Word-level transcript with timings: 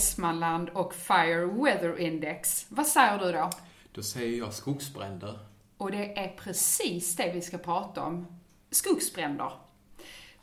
Västmanland 0.00 0.68
och 0.68 0.94
Fire 0.94 1.46
Weather 1.46 1.98
Index. 1.98 2.66
Vad 2.68 2.86
säger 2.86 3.18
du 3.18 3.32
då? 3.32 3.50
Då 3.92 4.02
säger 4.02 4.38
jag 4.38 4.52
skogsbränder. 4.54 5.38
Och 5.76 5.90
det 5.90 6.18
är 6.18 6.28
precis 6.28 7.16
det 7.16 7.32
vi 7.34 7.40
ska 7.40 7.58
prata 7.58 8.02
om. 8.02 8.26
Skogsbränder. 8.70 9.52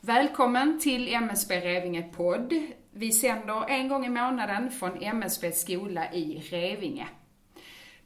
Välkommen 0.00 0.80
till 0.80 1.14
MSB 1.14 1.60
Revinge 1.60 2.02
podd. 2.02 2.52
Vi 2.90 3.12
sänder 3.12 3.70
en 3.70 3.88
gång 3.88 4.06
i 4.06 4.08
månaden 4.08 4.70
från 4.70 5.02
MSB 5.02 5.52
skola 5.52 6.12
i 6.12 6.40
Revinge. 6.50 7.08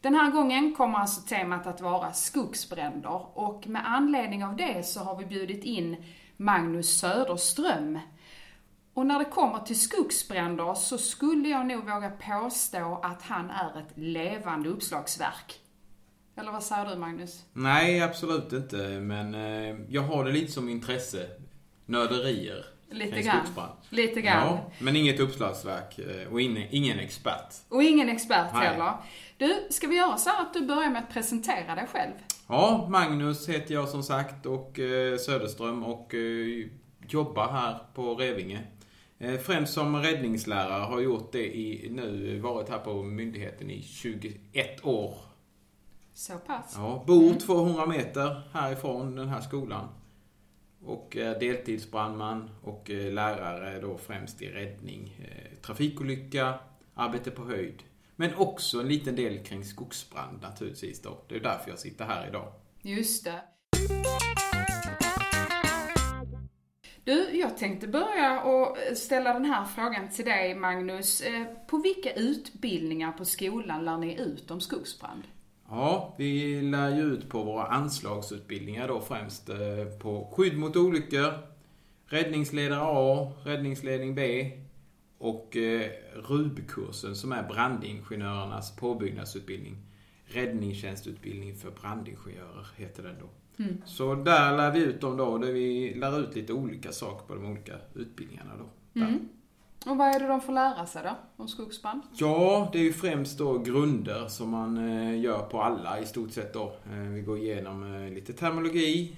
Den 0.00 0.14
här 0.14 0.30
gången 0.30 0.74
kommer 0.74 0.98
alltså 0.98 1.20
temat 1.20 1.66
att 1.66 1.80
vara 1.80 2.12
skogsbränder 2.12 3.38
och 3.38 3.66
med 3.66 3.82
anledning 3.86 4.44
av 4.44 4.56
det 4.56 4.86
så 4.86 5.00
har 5.00 5.18
vi 5.18 5.24
bjudit 5.24 5.64
in 5.64 6.04
Magnus 6.36 7.00
Söderström. 7.00 7.98
Och 8.94 9.06
när 9.06 9.18
det 9.18 9.24
kommer 9.24 9.58
till 9.58 9.80
skogsbränder 9.80 10.74
så 10.74 10.98
skulle 10.98 11.48
jag 11.48 11.66
nog 11.66 11.84
våga 11.84 12.10
påstå 12.10 13.00
att 13.02 13.22
han 13.22 13.50
är 13.50 13.78
ett 13.78 13.92
levande 13.94 14.68
uppslagsverk. 14.68 15.60
Eller 16.36 16.52
vad 16.52 16.62
säger 16.62 16.86
du 16.86 16.96
Magnus? 16.96 17.44
Nej, 17.52 18.00
absolut 18.00 18.52
inte. 18.52 18.76
Men 19.00 19.34
eh, 19.34 19.76
jag 19.88 20.02
har 20.02 20.24
det 20.24 20.32
lite 20.32 20.52
som 20.52 20.68
intresse. 20.68 21.26
Nörderier. 21.86 22.64
Lite 22.90 23.22
grann. 23.22 23.46
Lite 23.88 24.20
grann. 24.20 24.46
Ja, 24.46 24.70
men 24.78 24.96
inget 24.96 25.20
uppslagsverk 25.20 25.98
eh, 25.98 26.32
och 26.32 26.40
ingen, 26.40 26.64
ingen 26.70 26.98
expert. 26.98 27.54
Och 27.68 27.82
ingen 27.82 28.08
expert 28.08 28.46
Nej. 28.54 28.66
heller. 28.66 28.92
Du, 29.36 29.66
ska 29.70 29.86
vi 29.86 29.96
göra 29.96 30.16
så 30.16 30.30
att 30.30 30.54
du 30.54 30.66
börjar 30.66 30.90
med 30.90 31.02
att 31.02 31.12
presentera 31.12 31.74
dig 31.74 31.86
själv? 31.92 32.12
Ja, 32.48 32.86
Magnus 32.90 33.48
heter 33.48 33.74
jag 33.74 33.88
som 33.88 34.02
sagt 34.02 34.46
och 34.46 34.78
eh, 34.78 35.18
Söderström 35.18 35.84
och 35.84 36.14
eh, 36.14 36.66
jobbar 37.08 37.48
här 37.52 37.78
på 37.94 38.14
Revinge. 38.14 38.60
Eh, 39.22 39.38
främst 39.38 39.72
som 39.72 39.96
räddningslärare, 39.96 40.82
har 40.82 41.00
gjort 41.00 41.32
det 41.32 41.56
i 41.56 41.90
nu, 41.90 42.38
varit 42.38 42.68
här 42.68 42.78
på 42.78 43.02
myndigheten 43.02 43.70
i 43.70 43.82
21 43.82 44.84
år. 44.84 45.14
Så 46.14 46.38
pass. 46.38 46.74
Ja, 46.76 47.04
bor 47.06 47.34
200 47.34 47.86
meter 47.86 48.42
härifrån 48.52 49.16
den 49.16 49.28
här 49.28 49.40
skolan. 49.40 49.88
Och 50.84 51.16
är 51.16 51.40
deltidsbrandman 51.40 52.50
och 52.62 52.90
eh, 52.90 53.12
lärare 53.12 53.80
då 53.80 53.98
främst 53.98 54.42
i 54.42 54.50
räddning, 54.50 55.16
eh, 55.18 55.58
trafikolycka, 55.58 56.54
arbete 56.94 57.30
på 57.30 57.44
höjd. 57.44 57.82
Men 58.16 58.34
också 58.34 58.80
en 58.80 58.88
liten 58.88 59.16
del 59.16 59.44
kring 59.44 59.64
skogsbrand 59.64 60.42
naturligtvis 60.42 61.02
då. 61.02 61.18
Det 61.28 61.36
är 61.36 61.40
därför 61.40 61.70
jag 61.70 61.78
sitter 61.78 62.04
här 62.04 62.28
idag. 62.28 62.52
Just 62.82 63.24
det. 63.24 63.42
Du, 67.04 67.38
jag 67.38 67.56
tänkte 67.56 67.88
börja 67.88 68.42
och 68.42 68.76
ställa 68.96 69.32
den 69.32 69.44
här 69.44 69.64
frågan 69.64 70.08
till 70.08 70.24
dig 70.24 70.54
Magnus. 70.54 71.20
Eh, 71.20 71.44
på 71.66 71.78
vilka 71.78 72.12
utbildningar 72.12 73.12
på 73.12 73.24
skolan 73.24 73.84
lär 73.84 73.98
ni 73.98 74.20
ut 74.20 74.50
om 74.50 74.60
skogsbrand? 74.60 75.22
Ja, 75.68 76.14
vi 76.18 76.60
lär 76.62 76.96
ju 76.96 77.02
ut 77.02 77.28
på 77.28 77.42
våra 77.42 77.66
anslagsutbildningar 77.66 78.88
då 78.88 79.00
främst 79.00 79.48
eh, 79.48 79.84
på 80.02 80.32
skydd 80.32 80.58
mot 80.58 80.76
olyckor, 80.76 81.32
räddningsledare 82.06 82.82
A, 82.82 83.32
räddningsledning 83.44 84.14
B 84.14 84.50
och 85.18 85.56
eh, 85.56 85.90
RUB-kursen 86.14 87.16
som 87.16 87.32
är 87.32 87.42
brandingenjörernas 87.42 88.76
påbyggnadsutbildning. 88.76 89.76
Räddningstjänstutbildning 90.24 91.56
för 91.56 91.70
brandingenjörer 91.70 92.66
heter 92.76 93.02
den 93.02 93.16
då. 93.20 93.28
Så 93.84 94.14
där 94.14 94.56
lär 94.56 94.70
vi 94.70 94.80
ut 94.80 95.00
dem 95.00 95.16
då, 95.16 95.38
där 95.38 95.52
vi 95.52 95.94
lär 95.94 96.20
ut 96.20 96.34
lite 96.36 96.52
olika 96.52 96.92
saker 96.92 97.26
på 97.26 97.34
de 97.34 97.46
olika 97.52 97.72
utbildningarna 97.94 98.50
då. 98.58 98.64
Där. 99.00 99.18
Och 99.86 99.96
vad 99.96 100.08
är 100.08 100.20
det 100.20 100.26
de 100.26 100.40
får 100.40 100.52
lära 100.52 100.86
sig 100.86 101.02
då 101.02 101.16
om 101.36 101.48
skogsbrand? 101.48 102.02
Ja, 102.14 102.68
det 102.72 102.78
är 102.78 102.82
ju 102.82 102.92
främst 102.92 103.38
då 103.38 103.58
grunder 103.58 104.28
som 104.28 104.50
man 104.50 104.76
eh, 104.90 105.20
gör 105.20 105.38
på 105.42 105.62
alla 105.62 106.00
i 106.00 106.06
stort 106.06 106.32
sett 106.32 106.52
då. 106.52 106.76
Eh, 106.92 106.98
Vi 106.98 107.20
går 107.20 107.38
igenom 107.38 107.94
eh, 107.94 108.10
lite 108.12 108.32
termologi, 108.32 109.16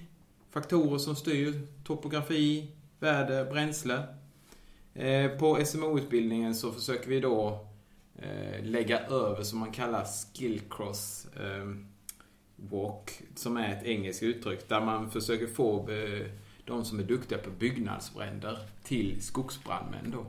faktorer 0.50 0.98
som 0.98 1.16
styr, 1.16 1.60
topografi, 1.84 2.70
väder, 3.00 3.50
bränsle. 3.52 4.02
På 5.38 5.64
SMO-utbildningen 5.64 6.54
så 6.54 6.72
försöker 6.72 7.08
vi 7.08 7.20
då 7.20 7.66
lägga 8.62 9.00
över 9.06 9.42
som 9.42 9.58
man 9.58 9.72
kallar 9.72 10.04
skill 10.34 10.60
cross 10.70 11.26
eh, 11.36 11.76
walk, 12.70 13.10
som 13.34 13.56
är 13.56 13.72
ett 13.72 13.84
engelskt 13.84 14.22
uttryck 14.22 14.68
där 14.68 14.80
man 14.80 15.10
försöker 15.10 15.46
få 15.46 15.90
eh, 15.90 16.26
de 16.64 16.84
som 16.84 16.98
är 16.98 17.02
duktiga 17.02 17.38
på 17.38 17.50
byggnadsbränder 17.50 18.58
till 18.82 19.22
skogsbrandmän 19.22 20.10
då. 20.10 20.26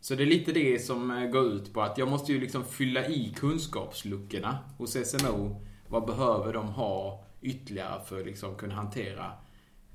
Så 0.00 0.14
det 0.14 0.22
är 0.22 0.26
lite 0.26 0.52
det 0.52 0.78
som 0.78 1.10
eh, 1.10 1.30
går 1.30 1.46
ut 1.46 1.72
på 1.72 1.82
att 1.82 1.98
jag 1.98 2.08
måste 2.08 2.32
ju 2.32 2.40
liksom 2.40 2.64
fylla 2.64 3.06
i 3.06 3.32
kunskapsluckorna 3.36 4.58
hos 4.78 4.92
SMO. 4.92 5.62
Vad 5.88 6.06
behöver 6.06 6.52
de 6.52 6.66
ha 6.66 7.24
ytterligare 7.40 8.04
för 8.04 8.20
att 8.20 8.26
liksom 8.26 8.54
kunna 8.54 8.74
hantera 8.74 9.32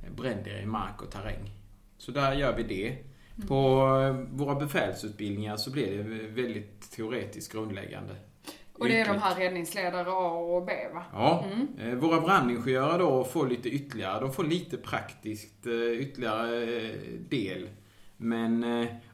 eh, 0.03 0.11
bränder 0.11 0.61
i 0.61 0.65
mark 0.65 1.01
och 1.01 1.11
terräng. 1.11 1.51
Så 1.97 2.11
där 2.11 2.33
gör 2.33 2.57
vi 2.57 2.63
det. 2.63 2.97
På 3.47 3.87
eh, 3.97 4.37
våra 4.37 4.55
befälsutbildningar 4.55 5.57
så 5.57 5.71
blir 5.71 5.97
det 5.97 6.03
väldigt 6.27 6.91
teoretiskt 6.91 7.51
grundläggande. 7.51 8.15
Och 8.81 8.87
det 8.87 8.99
är 8.99 9.05
de 9.13 9.17
här 9.19 9.35
räddningsledare 9.35 10.09
A 10.11 10.29
och 10.29 10.65
B 10.65 10.73
va? 10.93 11.03
Ja, 11.13 11.45
eh, 11.79 11.93
våra 11.95 12.21
brandingenjörer 12.21 12.99
då 12.99 13.23
får 13.23 13.47
lite 13.47 13.69
ytterligare, 13.69 14.19
de 14.19 14.33
får 14.33 14.43
lite 14.43 14.77
praktiskt 14.77 15.65
eh, 15.67 15.73
ytterligare 15.91 16.63
eh, 16.63 16.95
del. 17.29 17.69
Men 18.17 18.65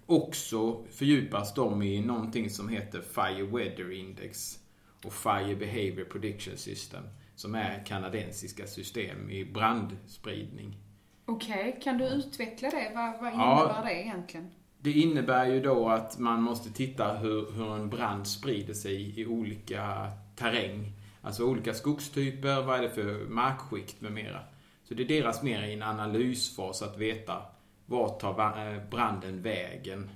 också 0.06 0.86
fördjupas 0.92 1.54
de 1.54 1.82
i 1.82 2.02
någonting 2.06 2.50
som 2.50 2.70
heter 2.70 3.02
Fire 3.02 3.44
Weather 3.44 3.92
Index 3.92 4.60
och 5.06 5.14
Fire 5.14 5.56
Behavior 5.56 6.06
Prediction 6.06 6.58
System. 6.58 7.04
Som 7.36 7.56
är 7.56 7.84
kanadensiska 7.86 8.68
system 8.68 9.30
i 9.30 9.46
brandspridning. 9.46 10.78
Okej, 11.26 11.80
kan 11.84 11.98
du 11.98 12.06
utveckla 12.06 12.70
det? 12.70 12.92
Vad, 12.96 13.22
vad 13.22 13.34
Ja. 13.34 13.60
innebär 13.64 13.86
det 13.86 14.02
egentligen? 14.02 14.52
Det 14.80 14.92
innebär 14.92 15.46
ju 15.46 15.62
då 15.62 15.90
att 15.90 16.20
man 16.20 16.42
måste 16.42 16.70
titta 16.70 17.14
hur, 17.18 17.52
hur 17.52 17.76
en 17.76 17.90
brand 17.90 18.28
sprider 18.28 18.74
sig 18.74 19.20
i 19.22 19.26
olika 19.26 20.12
terräng. 20.36 20.92
Alltså 21.22 21.44
olika 21.46 21.74
skogstyper, 21.74 22.62
vad 22.62 22.78
är 22.78 22.82
det 22.82 22.90
för 22.90 23.26
markskikt 23.30 24.02
med 24.02 24.12
mera. 24.12 24.40
Så 24.84 24.94
det 24.94 25.04
är 25.04 25.08
deras 25.08 25.44
mer 25.44 25.64
i 25.64 25.74
en 25.74 25.84
analysfas 25.84 26.82
att 26.82 26.98
veta 26.98 27.42
vart 27.86 28.20
tar 28.20 28.74
eh, 28.74 28.90
branden 28.90 29.42
vägen. 29.42 30.10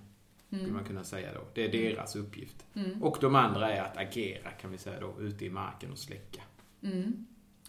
Skulle 0.47 0.73
man 0.73 0.83
kunna 0.83 1.03
säga 1.03 1.33
då. 1.33 1.41
Det 1.53 1.65
är 1.65 1.71
deras 1.71 2.15
uppgift. 2.15 2.65
Och 3.01 3.17
de 3.21 3.35
andra 3.35 3.71
är 3.71 3.81
att 3.81 3.97
agera 3.97 4.51
kan 4.51 4.71
vi 4.71 4.77
säga 4.77 4.99
då, 4.99 5.15
ute 5.21 5.45
i 5.45 5.49
marken 5.49 5.91
och 5.91 5.97
släcka. 5.97 6.41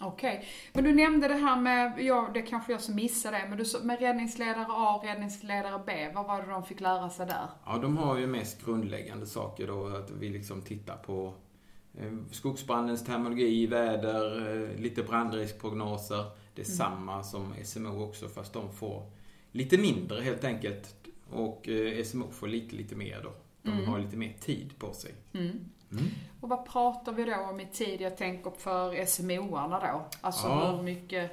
Okej. 0.03 0.45
Men 0.73 0.85
du 0.85 0.95
nämnde 0.95 1.29
det 1.29 1.35
här 1.35 1.61
med, 1.61 2.01
ja 2.01 2.31
det 2.35 2.43
kanske 2.43 2.73
jag 2.73 2.81
som 2.81 2.95
missade 2.95 3.37
det, 3.37 3.47
men 3.49 3.59
du 3.59 3.65
med 3.83 4.01
räddningsledare 4.01 4.67
A 4.69 4.97
och 4.97 5.05
räddningsledare 5.05 5.83
B, 5.87 6.11
vad 6.15 6.27
var 6.27 6.43
det 6.43 6.51
de 6.51 6.65
fick 6.65 6.81
lära 6.81 7.11
sig 7.11 7.27
där? 7.27 7.47
Ja, 7.67 7.79
de 7.79 7.97
har 7.97 8.19
ju 8.19 8.27
mest 8.27 8.65
grundläggande 8.65 9.27
saker 9.27 9.67
då. 9.67 9.87
Att 9.87 10.11
vi 10.11 10.29
liksom 10.29 10.63
tittar 10.63 10.97
på 10.97 11.35
eh, 11.99 12.13
skogsbrandens 12.31 13.05
terminologi, 13.05 13.67
väder, 13.67 14.55
eh, 14.63 14.81
lite 14.81 15.03
brandriskprognoser. 15.03 16.25
Det 16.55 16.63
är 16.63 16.67
samma 16.67 17.23
som 17.23 17.55
SMO 17.65 18.05
också, 18.05 18.29
fast 18.29 18.53
de 18.53 18.73
får 18.73 19.11
lite 19.53 19.79
mindre 19.79 20.21
helt 20.21 20.45
enkelt. 20.45 20.95
Och 21.31 21.69
eh, 21.69 22.05
SMO 22.05 22.31
får 22.31 22.47
lite, 22.49 22.77
lite 22.77 22.97
mer 22.97 23.21
då. 23.23 23.33
De 23.63 23.87
har 23.87 23.99
lite 23.99 24.17
mer 24.17 24.33
tid 24.41 24.79
på 24.79 24.93
sig. 24.93 25.15
Och 26.41 26.49
vad 26.49 26.67
pratar 26.67 27.13
vi 27.13 27.25
då 27.25 27.35
om 27.37 27.61
i 27.61 27.67
tid? 27.67 28.01
Jag 28.01 28.17
tänker 28.17 28.51
för 28.59 29.07
SMO-arna 29.07 29.81
då. 29.81 30.05
Alltså 30.21 30.47
Ja. 30.47 30.77
hur 30.77 30.83
mycket 30.83 31.31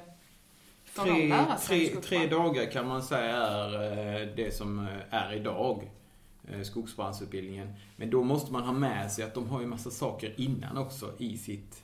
får 0.84 1.04
de 1.04 1.10
Tre, 1.12 1.28
lära 1.28 1.56
sig 1.56 1.88
tre, 1.88 2.00
tre 2.00 2.26
dagar 2.26 2.70
kan 2.70 2.88
man 2.88 3.02
säga 3.02 3.36
är 3.36 3.74
eh, 4.22 4.28
det 4.36 4.54
som 4.56 4.78
eh, 4.78 4.86
är 5.10 5.32
idag. 5.32 5.90
eh, 6.52 6.62
Skogsbrandsutbildningen. 6.62 7.72
Men 7.96 8.10
då 8.10 8.22
måste 8.22 8.52
man 8.52 8.62
ha 8.62 8.72
med 8.72 9.12
sig 9.12 9.24
att 9.24 9.34
de 9.34 9.48
har 9.48 9.60
ju 9.60 9.66
massa 9.66 9.90
saker 9.90 10.34
innan 10.36 10.76
också 10.78 11.12
i 11.18 11.38
sitt, 11.38 11.82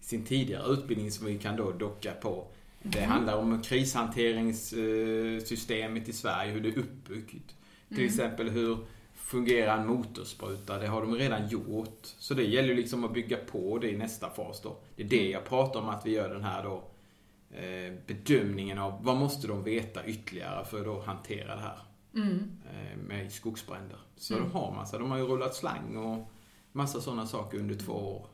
sin 0.00 0.24
tidigare 0.24 0.72
utbildning 0.72 1.10
som 1.10 1.26
vi 1.26 1.38
kan 1.38 1.56
då 1.56 1.70
docka 1.72 2.12
på. 2.12 2.46
Det 2.82 3.02
handlar 3.04 3.36
om 3.36 3.62
krishanteringssystemet 3.62 6.08
i 6.08 6.12
Sverige, 6.12 6.52
hur 6.52 6.60
det 6.60 6.68
är 6.68 6.78
uppbyggt. 6.78 7.54
Till 7.88 8.04
exempel 8.04 8.50
hur 8.50 8.78
fungerar 9.22 9.78
en 9.78 9.86
motorspruta? 9.86 10.78
Det 10.78 10.86
har 10.86 11.00
de 11.02 11.14
redan 11.14 11.48
gjort. 11.48 12.00
Så 12.18 12.34
det 12.34 12.42
gäller 12.44 12.74
liksom 12.74 13.04
att 13.04 13.12
bygga 13.14 13.36
på 13.36 13.78
det 13.78 13.90
i 13.90 13.96
nästa 13.96 14.30
fas 14.30 14.60
då. 14.62 14.76
Det 14.96 15.02
är 15.02 15.08
det 15.08 15.30
jag 15.30 15.44
pratar 15.44 15.80
om 15.80 15.88
att 15.88 16.06
vi 16.06 16.10
gör 16.10 16.28
den 16.34 16.44
här 16.44 16.62
då 16.62 16.84
eh, 17.50 17.92
bedömningen 18.06 18.78
av 18.78 19.04
vad 19.04 19.16
måste 19.16 19.46
de 19.46 19.64
veta 19.64 20.06
ytterligare 20.06 20.64
för 20.64 20.78
att 20.78 20.84
då 20.84 21.00
hantera 21.00 21.54
det 21.54 21.60
här 21.60 21.78
eh, 22.16 22.96
med 22.96 23.32
skogsbränder. 23.32 23.98
Så 24.16 24.34
de 24.38 24.52
har 24.52 24.72
massa, 24.72 24.98
de 24.98 25.10
har 25.10 25.18
ju 25.18 25.24
rullat 25.24 25.54
slang 25.54 25.96
och 25.96 26.30
massa 26.72 27.00
sådana 27.00 27.26
saker 27.26 27.58
under 27.58 27.74
två 27.74 27.92
år. 27.92 28.26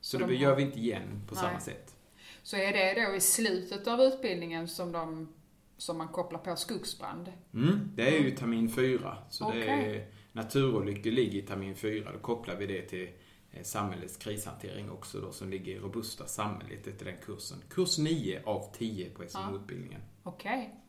Så, 0.00 0.18
Så 0.18 0.24
det 0.26 0.32
de 0.32 0.36
gör 0.38 0.48
har- 0.50 0.56
vi 0.56 0.62
inte 0.62 0.78
igen 0.78 1.22
på 1.28 1.34
samma 1.34 1.52
Nej. 1.52 1.60
sätt. 1.60 1.94
Så 2.42 2.56
är 2.56 2.72
det 2.72 3.06
då 3.08 3.14
i 3.16 3.20
slutet 3.20 3.86
av 3.88 4.00
utbildningen 4.00 4.68
som, 4.68 4.92
de, 4.92 5.28
som 5.76 5.98
man 5.98 6.08
kopplar 6.08 6.38
på 6.38 6.56
skogsbrand? 6.56 7.32
Mm, 7.54 7.90
det 7.94 8.16
är 8.16 8.20
ju 8.22 8.30
termin 8.30 8.68
fyra. 8.70 9.16
Så 9.30 9.50
det 9.50 9.66
är. 9.66 10.06
Naturolyckor 10.34 11.10
ligger 11.10 11.38
i 11.38 11.42
termin 11.42 11.76
4. 11.76 12.12
Då 12.12 12.18
kopplar 12.18 12.56
vi 12.56 12.66
det 12.66 12.82
till 12.82 13.08
eh, 13.52 13.62
samhällets 13.62 14.16
krishantering 14.16 14.90
också 14.90 15.20
då 15.20 15.32
som 15.32 15.50
ligger 15.50 15.72
i 15.72 15.78
robusta 15.78 16.26
samhället 16.26 16.86
efter 16.86 17.04
den 17.04 17.16
kursen. 17.26 17.58
Kurs 17.70 17.98
9 17.98 18.42
av 18.44 18.72
10 18.72 19.10
på 19.10 19.22
SMO-utbildningen. 19.28 20.00
Okej. 20.22 20.58
Okay. 20.58 20.80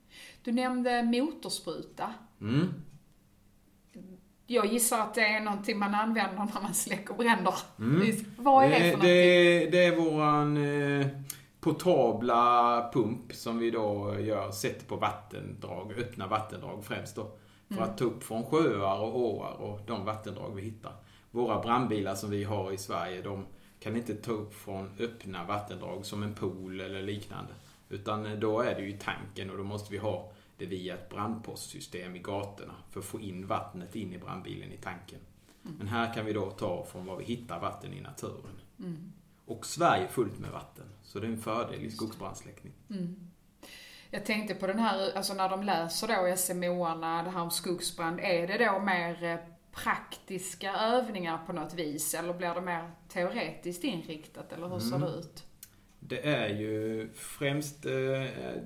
Du 0.43 0.51
nämnde 0.51 1.03
motorspruta. 1.03 2.13
Mm. 2.41 2.73
Jag 4.47 4.65
gissar 4.65 4.99
att 4.99 5.13
det 5.13 5.21
är 5.21 5.39
någonting 5.39 5.79
man 5.79 5.95
använder 5.95 6.37
när 6.53 6.61
man 6.61 6.73
släcker 6.73 7.13
bränder. 7.13 7.55
Mm. 7.79 8.15
Vad 8.37 8.65
är 8.65 8.69
det 8.69 8.75
för 8.75 8.83
någonting? 8.83 9.01
Det, 9.01 9.69
det 9.71 9.85
är 9.85 9.95
våran 9.95 10.57
eh, 10.57 11.07
portabla 11.59 12.89
pump 12.93 13.33
som 13.33 13.59
vi 13.59 13.71
då 13.71 14.19
gör, 14.19 14.51
sätter 14.51 14.85
på 14.85 14.95
vattendrag, 14.95 15.93
öppna 15.97 16.27
vattendrag 16.27 16.85
främst 16.85 17.15
då. 17.15 17.37
För 17.67 17.75
Mm. 17.75 17.89
att 17.89 17.97
ta 17.97 18.05
upp 18.05 18.23
från 18.23 18.43
sjöar 18.45 18.99
och 18.99 19.19
åar 19.19 19.51
och 19.53 19.79
de 19.87 20.05
vattendrag 20.05 20.55
vi 20.55 20.61
hittar. 20.61 20.93
Våra 21.31 21.61
brandbilar 21.61 22.15
som 22.15 22.29
vi 22.29 22.43
har 22.43 22.71
i 22.71 22.77
Sverige, 22.77 23.21
de 23.21 23.45
kan 23.79 23.95
inte 23.95 24.15
ta 24.15 24.31
upp 24.31 24.53
från 24.53 24.89
öppna 24.99 25.43
vattendrag 25.43 26.05
som 26.05 26.23
en 26.23 26.33
pool 26.35 26.81
eller 26.81 27.01
liknande. 27.01 27.53
Utan 27.89 28.39
då 28.39 28.61
är 28.61 28.75
det 28.75 28.81
ju 28.81 28.89
i 28.89 28.97
tanken 28.97 29.49
och 29.49 29.57
då 29.57 29.63
måste 29.63 29.91
vi 29.91 29.97
ha 29.97 30.31
det 30.57 30.65
via 30.65 30.93
ett 30.93 31.09
brandpostsystem 31.09 32.15
i 32.15 32.19
gatorna 32.19 32.73
för 32.89 32.99
att 32.99 33.05
få 33.05 33.19
in 33.19 33.47
vattnet 33.47 33.95
in 33.95 34.13
i 34.13 34.17
brandbilen 34.17 34.71
i 34.71 34.77
tanken. 34.77 35.19
Men 35.61 35.87
här 35.87 36.13
kan 36.13 36.25
vi 36.25 36.33
då 36.33 36.49
ta 36.51 36.85
från 36.85 37.05
var 37.05 37.17
vi 37.17 37.23
hittar 37.23 37.59
vatten 37.59 37.93
i 37.93 38.01
naturen. 38.01 38.59
Mm. 38.79 39.11
Och 39.45 39.65
Sverige 39.65 40.03
är 40.03 40.07
fullt 40.07 40.39
med 40.39 40.51
vatten. 40.51 40.85
Så 41.03 41.19
det 41.19 41.27
är 41.27 41.31
en 41.31 41.41
fördel 41.41 41.81
i 41.81 41.91
skogsbrandsläckning. 41.91 42.73
Mm. 42.89 43.15
Jag 44.15 44.25
tänkte 44.25 44.55
på 44.55 44.67
den 44.67 44.79
här, 44.79 45.11
alltså 45.17 45.33
när 45.33 45.49
de 45.49 45.63
läser 45.63 46.07
då 46.07 46.35
SMO-arna, 46.37 47.23
det 47.23 47.29
här 47.29 47.41
om 47.41 47.51
skogsbrand, 47.51 48.19
är 48.19 48.47
det 48.47 48.65
då 48.65 48.79
mer 48.79 49.23
eh, 49.23 49.37
praktiska 49.71 50.73
övningar 50.73 51.39
på 51.45 51.53
något 51.53 51.73
vis? 51.73 52.13
Eller 52.13 52.33
blir 52.33 52.53
det 52.55 52.61
mer 52.61 52.91
teoretiskt 53.09 53.83
inriktat, 53.83 54.53
eller 54.53 54.67
hur 54.67 54.79
ser 54.79 54.95
Mm. 54.95 55.01
det 55.11 55.17
ut? 55.17 55.43
Det 55.99 56.25
är 56.27 56.49
ju 56.49 57.09
främst, 57.15 57.85
eh, 57.85 57.91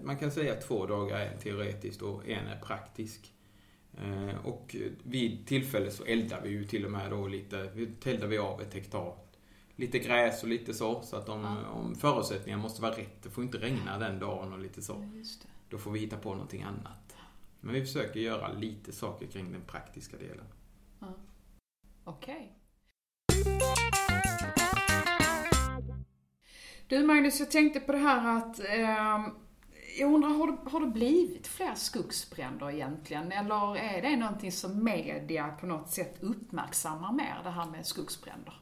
man 0.04 0.18
kan 0.18 0.32
säga 0.32 0.56
två 0.56 0.86
dagar 0.86 1.20
är 1.20 1.38
teoretiskt 1.38 2.02
och 2.02 2.28
en 2.30 2.48
är 2.48 2.60
praktisk. 2.60 3.34
Eh, 3.98 4.46
Och 4.46 4.76
vid 5.04 5.48
tillfälle 5.48 5.92
så 5.92 6.04
eldar 6.04 6.42
vi 6.44 6.50
ju 6.50 6.66
till 6.66 6.86
och 6.86 6.92
med 6.92 7.10
då 7.12 7.28
lite, 7.28 7.70
vi 7.74 7.90
eldar 8.06 8.28
vi 8.28 8.38
av 8.38 8.62
ett 8.62 8.74
hektar. 8.74 9.16
Lite 9.80 10.00
gräs 10.00 10.44
och 10.44 10.50
lite 10.50 10.74
så, 10.74 11.02
så 11.02 11.16
att 11.16 11.30
om, 11.30 11.42
Ja. 11.42 11.70
om 11.70 11.96
förutsättningarna 11.96 12.64
måste 12.64 12.82
vara 12.82 12.98
rätt, 12.98 13.24
det 13.24 13.30
får 13.30 13.44
inte 13.44 13.58
regna 13.58 13.98
den 13.98 14.20
dagen 14.20 14.54
och 14.54 14.60
lite 14.60 14.82
så. 14.82 15.10
Ja. 15.16 15.24
Då 15.70 15.78
får 15.78 15.92
vi 15.92 16.00
hitta 16.00 16.18
på 16.18 16.32
någonting 16.34 16.64
annat. 16.64 17.16
Men 17.60 17.74
vi 17.74 17.82
försöker 17.82 18.20
göra 18.20 18.52
lite 18.52 18.92
saker 18.92 19.28
kring 19.28 19.52
den 19.52 19.62
praktiska 19.62 20.18
delen. 20.18 20.46
Okej. 22.04 22.56
Du 26.88 27.06
Magnus, 27.06 27.40
jag 27.40 27.52
tänkte 27.52 27.80
på 27.80 27.92
det 27.92 27.98
här 27.98 28.38
att 28.38 28.60
ehm, 28.60 29.24
jag 30.00 30.14
undrar, 30.14 30.30
har 30.30 30.48
det, 30.48 30.70
har 30.70 30.80
det 30.80 30.88
blivit 30.92 31.48
fler 31.48 31.76
skogsbränder 31.76 32.72
egentligen? 32.72 33.32
Eller 33.32 33.78
är 33.78 34.02
det 34.02 34.16
någonting 34.16 34.52
som 34.52 34.84
media 34.84 35.48
på 35.48 35.66
något 35.66 35.90
sätt 35.90 36.18
uppmärksammar 36.22 37.12
mer, 37.12 37.42
det 37.44 37.50
här 37.50 37.66
med 37.66 37.86
skogsbränder? 37.86 38.62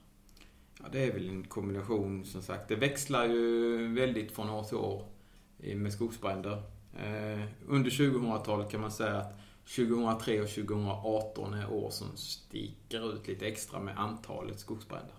Ja, 0.83 0.85
det 0.91 1.03
är 1.05 1.13
väl 1.13 1.29
en 1.29 1.43
kombination 1.43 2.25
som 2.25 2.41
sagt. 2.41 2.67
Det 2.67 2.75
växlar 2.75 3.25
ju 3.25 3.77
väldigt 3.93 4.31
från 4.31 4.49
år 4.49 4.63
till 4.63 4.77
år 4.77 5.05
med 5.75 5.93
skogsbränder. 5.93 6.63
Eh, 6.97 7.41
under 7.67 7.89
2000-talet 7.89 8.71
kan 8.71 8.81
man 8.81 8.91
säga 8.91 9.17
att 9.17 9.33
2003 9.75 10.41
och 10.41 10.49
2018 10.49 11.53
är 11.53 11.73
år 11.73 11.89
som 11.89 12.07
sticker 12.17 13.13
ut 13.13 13.27
lite 13.27 13.47
extra 13.47 13.79
med 13.79 13.99
antalet 13.99 14.59
skogsbränder. 14.59 15.13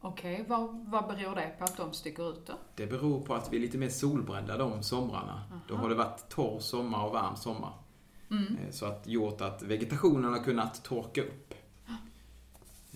Okej, 0.00 0.44
vad, 0.48 0.84
vad 0.90 1.06
beror 1.06 1.34
det 1.34 1.54
på 1.58 1.64
att 1.64 1.76
de 1.76 1.92
sticker 1.92 2.30
ut 2.30 2.46
då? 2.46 2.52
Det 2.76 2.86
beror 2.86 3.20
på 3.22 3.34
att 3.34 3.52
vi 3.52 3.56
är 3.56 3.60
lite 3.60 3.78
mer 3.78 3.88
solbrända 3.88 4.56
de 4.58 4.82
somrarna. 4.82 5.42
Då 5.68 5.74
har 5.74 5.88
det 5.88 5.94
varit 5.94 6.28
torr 6.28 6.58
sommar 6.60 7.04
och 7.06 7.12
varm 7.12 7.36
sommar. 7.36 7.72
Eh, 8.30 8.70
Så 8.70 8.86
att 8.86 9.06
gjort 9.06 9.40
att 9.40 9.62
vegetationen 9.62 10.32
har 10.32 10.44
kunnat 10.44 10.84
torka 10.84 11.22
upp. 11.22 11.54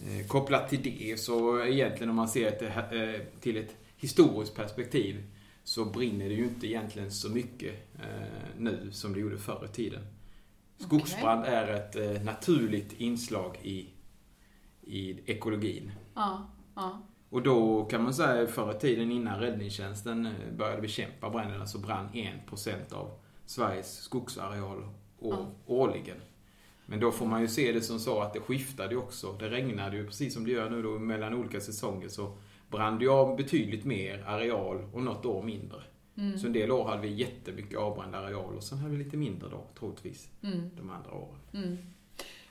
Eh, 0.06 0.26
Kopplat 0.26 0.68
till 0.68 0.82
det 0.82 1.20
så 1.20 1.64
egentligen 1.64 2.10
om 2.10 2.16
man 2.16 2.28
ser 2.28 2.50
det, 2.50 2.66
eh, 2.66 3.40
till 3.40 3.56
ett 3.56 3.76
historiskt 3.96 4.54
perspektiv 4.54 5.22
så 5.64 5.84
brinner 5.84 6.28
det 6.28 6.34
ju 6.34 6.44
inte 6.44 6.66
egentligen 6.66 7.10
så 7.10 7.28
mycket 7.28 7.74
eh, 8.00 8.28
nu 8.58 8.88
som 8.92 9.12
det 9.12 9.20
gjorde 9.20 9.38
förr 9.38 9.64
i 9.64 9.74
tiden. 9.74 10.06
Skogsbrand 10.76 11.44
är 11.44 11.68
ett 11.68 12.24
naturligt 12.24 12.92
inslag 12.92 13.56
i, 13.62 13.88
i 14.82 15.20
ekologin. 15.26 15.92
Ja, 16.14 16.50
ja. 16.74 17.02
Och 17.30 17.42
då 17.42 17.84
kan 17.84 18.02
man 18.02 18.14
säga 18.14 18.46
förr 18.46 18.76
i 18.76 18.80
tiden 18.80 19.12
innan 19.12 19.40
räddningstjänsten 19.40 20.28
började 20.56 20.82
bekämpa 20.82 21.30
bränderna 21.30 21.66
så 21.66 21.78
brann 21.78 22.08
1% 22.12 22.92
av 22.92 23.10
Sveriges 23.46 23.98
skogsareal 24.00 24.78
år, 25.18 25.34
Ja. 25.34 25.46
årligen. 25.66 26.16
Men 26.90 27.00
då 27.00 27.10
får 27.12 27.26
man 27.26 27.40
ju 27.40 27.48
se 27.48 27.72
det 27.72 27.80
som 27.80 27.98
så 27.98 28.20
att 28.20 28.32
det 28.32 28.40
skiftade 28.40 28.96
också. 28.96 29.32
Det 29.32 29.48
regnade 29.48 29.96
ju 29.96 30.06
precis 30.06 30.34
som 30.34 30.44
det 30.44 30.50
gör 30.50 30.70
nu 30.70 30.82
då 30.82 30.98
mellan 30.98 31.34
olika 31.34 31.60
säsonger 31.60 32.08
så 32.08 32.36
brann 32.70 32.98
det 32.98 33.08
av 33.08 33.36
betydligt 33.36 33.84
mer 33.84 34.24
areal 34.26 34.84
och 34.92 35.02
något 35.02 35.26
år 35.26 35.42
mindre. 35.42 35.82
Mm. 36.16 36.38
Så 36.38 36.46
en 36.46 36.52
del 36.52 36.70
år 36.70 36.88
hade 36.88 37.02
vi 37.02 37.14
jättemycket 37.14 37.78
avbränd 37.78 38.14
areal 38.14 38.56
och 38.56 38.62
sen 38.62 38.78
hade 38.78 38.96
vi 38.96 39.04
lite 39.04 39.16
mindre 39.16 39.48
då 39.48 39.66
troligtvis 39.78 40.28
Mm. 40.42 40.70
de 40.76 40.90
andra 40.90 41.12
åren. 41.12 41.38
Mm. 41.54 41.78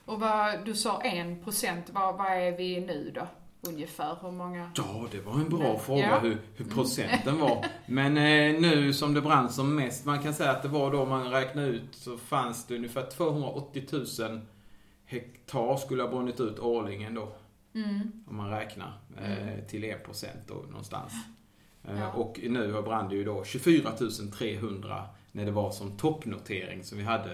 Och 0.04 0.20
vad, 0.20 0.64
du 0.64 0.74
sa 0.74 1.00
en 1.02 1.44
procent, 1.44 1.90
vad, 1.90 2.18
vad 2.18 2.32
är 2.32 2.56
vi 2.56 2.80
nu 2.80 3.12
då? 3.14 3.26
Ungefär, 3.60 4.16
hur 4.22 4.30
många? 4.30 4.70
Ja, 4.76 5.06
det 5.10 5.20
var 5.20 5.32
en 5.32 5.48
bra 5.48 5.64
Ja. 5.64 5.78
fråga 5.78 6.00
Ja. 6.00 6.18
hur, 6.18 6.38
hur 6.56 6.64
procenten 6.64 7.38
var. 7.38 7.66
Men 7.86 8.16
eh, 8.16 8.60
nu 8.60 8.92
som 8.92 9.14
det 9.14 9.20
brann 9.20 9.48
som 9.48 9.74
mest, 9.74 10.04
man 10.04 10.22
kan 10.22 10.34
säga 10.34 10.50
att 10.50 10.62
det 10.62 10.68
var 10.68 10.92
då 10.92 11.04
man 11.06 11.30
räknade 11.30 11.68
ut 11.68 11.94
så 11.94 12.18
fanns 12.18 12.66
det 12.66 12.74
ungefär 12.76 13.10
280 13.10 13.84
000 14.20 14.40
hektar 15.04 15.76
skulle 15.76 16.02
ha 16.02 16.10
brunnit 16.10 16.40
ut 16.40 16.58
årligen 16.58 17.14
då. 17.14 17.32
Mm. 17.74 18.12
Om 18.28 18.36
man 18.36 18.50
räknar 18.50 18.98
eh, 19.22 19.64
till 19.66 19.84
1% 19.84 20.26
då 20.46 20.54
någonstans. 20.54 21.12
Eh, 21.84 22.00
Ja. 22.00 22.12
Och 22.12 22.40
nu 22.42 22.82
brann 22.82 23.08
det 23.08 23.14
ju 23.14 23.24
då 23.24 23.44
24 23.44 23.90
300 24.38 25.04
när 25.32 25.44
det 25.44 25.50
var 25.50 25.70
som 25.70 25.96
toppnotering 25.96 26.84
som 26.84 26.98
vi 26.98 27.04
hade 27.04 27.32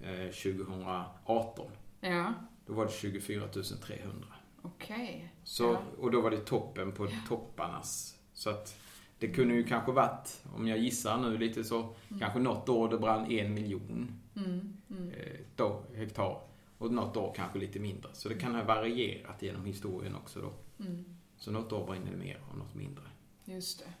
eh, 0.00 0.30
2018. 0.42 1.70
Ja, 2.00 2.34
Då 2.66 2.72
var 2.72 2.84
det 2.86 2.92
24 2.92 3.42
300. 3.86 4.26
Okej. 4.62 5.34
Så, 5.44 5.64
Ja. 5.64 5.82
Och 5.98 6.10
då 6.10 6.20
var 6.20 6.30
det 6.30 6.36
toppen 6.40 6.92
på 6.92 7.08
topparnas. 7.28 8.18
Så 8.32 8.50
att 8.50 8.76
det 9.18 9.28
kunde 9.28 9.54
ju 9.54 9.64
kanske 9.64 9.92
varit, 9.92 10.42
om 10.56 10.68
jag 10.68 10.78
gissar 10.78 11.18
nu 11.18 11.38
lite 11.38 11.64
så, 11.64 11.94
kanske 12.18 12.38
något 12.38 12.68
år 12.68 12.88
det 12.88 12.98
brann 12.98 13.30
en 13.30 13.54
miljon 13.54 14.20
Mm. 14.36 14.76
Mm. 14.90 15.10
eh, 15.10 15.40
då, 15.56 15.82
hektar. 15.94 16.40
Och 16.78 16.92
något 16.92 17.16
år 17.16 17.32
kanske 17.36 17.58
lite 17.58 17.78
mindre. 17.78 18.10
Så 18.12 18.28
det 18.28 18.34
kan 18.34 18.54
ha 18.54 18.64
varierat 18.64 19.42
genom 19.42 19.64
historien 19.64 20.14
också 20.14 20.40
då. 20.40 20.52
Mm. 20.84 21.04
Så 21.36 21.50
något 21.50 21.72
år 21.72 21.86
brinner 21.86 22.10
det 22.10 22.16
mer 22.16 22.40
och 22.50 22.58
något 22.58 22.74
mindre. 22.74 23.04
Just 23.44 23.78
det. 23.78 23.92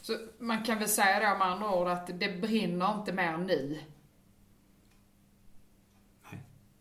Så 0.00 0.12
man 0.38 0.64
kan 0.64 0.78
väl 0.78 0.88
säga 0.88 1.30
då 1.32 1.38
med 1.38 1.46
andra 1.48 1.74
ord 1.74 1.88
att 1.88 2.06
det 2.20 2.40
brinner 2.40 2.94
inte 2.98 3.12
mer 3.12 3.36
nu 3.36 3.78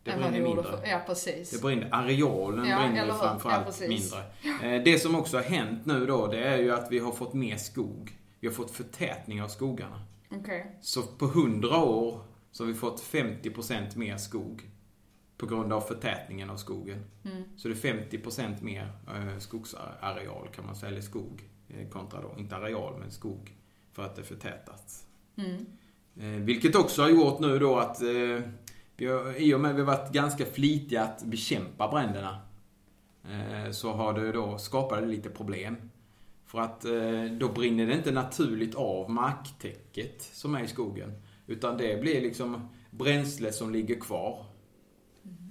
Det 0.03 0.11
brinner 0.11 0.41
mindre. 0.41 0.63
för, 0.63 0.87
Ja, 0.87 1.01
precis. 1.07 1.49
Det 1.51 1.61
brinner, 1.61 1.89
arealen 1.91 2.65
Ja, 2.65 2.83
eller 2.83 3.05
ju 3.05 3.13
framförallt 3.13 3.81
Ja, 3.81 3.87
mindre. 3.87 4.19
Eh, 4.75 4.83
Det 4.83 4.99
som 4.99 5.15
också 5.15 5.37
har 5.37 5.43
hänt 5.43 5.85
nu 5.85 6.05
då, 6.05 6.27
det 6.27 6.43
är 6.43 6.57
ju 6.57 6.71
att 6.71 6.91
vi 6.91 6.99
har 6.99 7.11
fått 7.11 7.33
mer 7.33 7.57
skog. 7.57 8.17
Vi 8.39 8.47
har 8.47 8.53
fått 8.53 8.71
förtätning 8.71 9.41
av 9.41 9.47
skogarna. 9.47 10.01
Okej. 10.31 10.75
Så 10.81 11.01
på 11.03 11.25
100 11.25 11.77
år 11.77 12.21
så 12.51 12.63
har 12.63 12.67
vi 12.67 12.73
fått 12.73 13.01
50% 13.01 13.97
mer 13.97 14.17
skog. 14.17 14.69
På 15.37 15.45
grund 15.45 15.73
av 15.73 15.81
förtätningen 15.81 16.49
av 16.49 16.55
skogen. 16.57 17.03
Mm. 17.25 17.43
Så 17.57 17.67
det 17.67 17.73
är 17.85 17.93
50% 17.93 18.63
mer 18.63 18.87
eh, 19.07 19.39
skogsareal 19.39 20.47
kan 20.55 20.65
man 20.65 20.75
säga, 20.75 20.91
eller 20.91 21.01
skog. 21.01 21.43
eh, 21.69 21.89
Kontra 21.89 22.21
då, 22.21 22.35
inte 22.39 22.55
areal 22.55 22.93
men 22.99 23.11
skog. 23.11 23.55
För 23.93 24.03
att 24.05 24.15
det 24.15 24.23
förtätats. 24.23 25.05
Mm. 25.37 25.65
Vilket 26.45 26.75
också 26.75 27.01
har 27.01 27.09
gjort 27.09 27.39
nu 27.39 27.59
då 27.59 27.77
att 27.79 28.01
i 29.37 29.53
och 29.53 29.59
med 29.59 29.71
att 29.71 29.75
vi 29.75 29.79
har 29.79 29.87
varit 29.87 30.11
ganska 30.11 30.45
flitiga 30.45 31.03
att 31.03 31.23
bekämpa 31.23 31.87
bränderna. 31.87 32.41
Eh, 33.23 33.71
så 33.71 33.91
har 33.91 34.13
det 34.13 34.31
då 34.31 34.57
skapat 34.57 35.07
lite 35.07 35.29
problem. 35.29 35.75
För 36.45 36.59
att 36.59 36.85
eh, 36.85 37.23
då 37.39 37.49
brinner 37.49 37.87
det 37.87 37.93
inte 37.93 38.11
naturligt 38.11 38.75
av 38.75 39.09
marktäcket 39.09 40.21
som 40.21 40.55
är 40.55 40.63
i 40.63 40.67
skogen. 40.67 41.13
Utan 41.47 41.77
det 41.77 42.01
blir 42.01 42.21
liksom 42.21 42.69
bränsle 42.91 43.51
som 43.51 43.71
ligger 43.71 43.99
kvar 43.99 44.45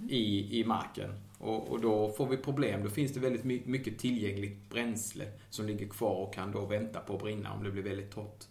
i, 0.08 0.60
i 0.60 0.64
marken. 0.64 1.10
Och, 1.38 1.68
och 1.68 1.80
då 1.80 2.08
får 2.08 2.26
vi 2.26 2.36
problem. 2.36 2.82
Då 2.84 2.90
finns 2.90 3.12
det 3.12 3.20
väldigt 3.20 3.44
my- 3.44 3.62
mycket 3.64 3.98
tillgängligt 3.98 4.70
bränsle 4.70 5.24
som 5.50 5.66
ligger 5.66 5.88
kvar 5.88 6.14
och 6.14 6.34
kan 6.34 6.52
då 6.52 6.66
vänta 6.66 7.00
på 7.00 7.14
att 7.14 7.22
brinna 7.22 7.52
om 7.52 7.64
det 7.64 7.70
blir 7.70 7.82
väldigt 7.82 8.10
torrt. 8.10 8.44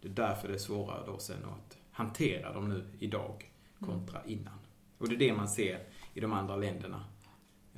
Det 0.00 0.08
är 0.08 0.12
därför 0.12 0.48
det 0.48 0.54
är 0.54 0.58
svårare 0.58 1.06
då 1.06 1.18
sen 1.18 1.44
att 1.44 1.78
hantera 1.90 2.52
dem 2.52 2.68
nu 2.68 2.84
idag 2.98 3.50
kontra 3.80 4.24
innan. 4.26 4.58
Och 4.98 5.08
det 5.08 5.14
är 5.14 5.18
det 5.18 5.32
man 5.32 5.48
ser 5.48 5.86
i 6.14 6.20
de 6.20 6.32
andra 6.32 6.56
länderna. 6.56 7.04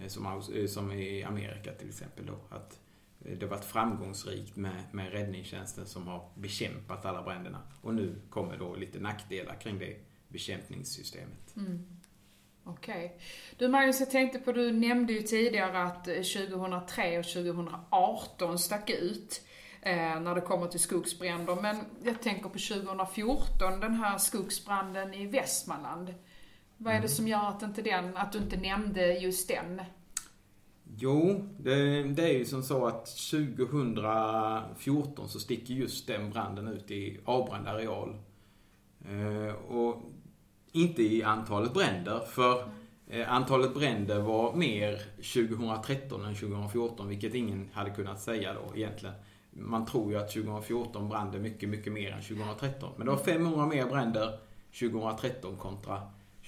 Eh, 0.02 0.08
som, 0.08 0.42
eh, 0.54 0.66
som 0.66 0.92
i 0.92 1.24
Amerika 1.24 1.72
till 1.72 1.88
exempel 1.88 2.26
då. 2.26 2.38
Att 2.48 2.80
eh, 3.24 3.38
det 3.38 3.46
har 3.46 3.50
varit 3.50 3.64
framgångsrikt 3.64 4.56
med, 4.56 4.84
med 4.92 5.12
räddningstjänsten 5.12 5.86
som 5.86 6.06
har 6.06 6.30
bekämpat 6.34 7.04
alla 7.04 7.22
bränderna. 7.22 7.62
Och 7.82 7.94
nu 7.94 8.14
kommer 8.30 8.56
då 8.56 8.76
lite 8.76 9.00
nackdelar 9.00 9.54
kring 9.54 9.78
det 9.78 9.96
bekämpningssystemet. 10.28 11.56
Mm. 11.56 11.86
Okej. 12.64 13.04
Okay. 13.04 13.18
Du 13.58 13.68
Magnus, 13.68 14.00
jag 14.00 14.10
tänkte 14.10 14.38
på, 14.38 14.52
du 14.52 14.72
nämnde 14.72 15.12
ju 15.12 15.22
tidigare 15.22 15.82
att 15.82 16.04
2003 16.04 17.18
och 17.18 17.24
2018 17.24 18.58
stack 18.58 18.90
ut 18.90 19.42
när 19.96 20.34
det 20.34 20.40
kommer 20.40 20.66
till 20.66 20.80
skogsbränder. 20.80 21.56
Men 21.62 21.76
jag 22.02 22.22
tänker 22.22 22.48
på 22.48 22.58
2014, 22.58 23.80
den 23.80 23.94
här 23.94 24.18
skogsbranden 24.18 25.14
i 25.14 25.26
Västmanland. 25.26 26.14
Vad 26.76 26.92
är 26.92 26.96
det 26.96 26.98
mm. 26.98 27.08
som 27.08 27.28
gör 27.28 27.48
att, 27.48 27.62
inte 27.62 27.82
den, 27.82 28.16
att 28.16 28.32
du 28.32 28.38
inte 28.38 28.56
nämnde 28.56 29.12
just 29.12 29.48
den? 29.48 29.82
Jo, 30.96 31.48
det, 31.58 32.02
det, 32.02 32.22
är 32.22 32.38
ju 32.38 32.44
som 32.44 32.62
så 32.62 32.86
att 32.86 33.06
2014 33.06 35.28
så 35.28 35.40
sticker 35.40 35.74
just 35.74 36.06
den 36.06 36.30
branden 36.30 36.68
ut 36.68 36.90
i 36.90 37.20
avbränd 37.24 37.68
areal. 37.68 38.16
Eh, 39.04 39.54
och 39.54 40.02
inte 40.72 41.02
i 41.02 41.22
antalet 41.22 41.74
bränder, 41.74 42.20
för 42.20 42.70
eh, 43.08 43.32
antalet 43.32 43.74
bränder 43.74 44.20
var 44.20 44.54
mer 44.54 45.00
2013 45.16 46.24
än 46.24 46.34
2014, 46.34 47.08
vilket 47.08 47.34
ingen 47.34 47.70
hade 47.72 47.90
kunnat 47.90 48.20
säga 48.20 48.54
då 48.54 48.76
egentligen. 48.76 49.14
Man 49.50 49.86
tror 49.86 50.12
ju 50.12 50.18
att 50.18 50.32
2014 50.32 51.08
brann 51.08 51.32
det 51.32 51.38
mycket, 51.38 51.68
mycket 51.68 51.92
mer 51.92 52.12
än 52.12 52.22
2013. 52.22 52.92
Men 52.96 53.06
det 53.06 53.12
var 53.12 53.18
500 53.18 53.66
mer 53.66 53.86
bränder 53.86 54.38
2013 54.80 55.56
kontra 55.56 56.02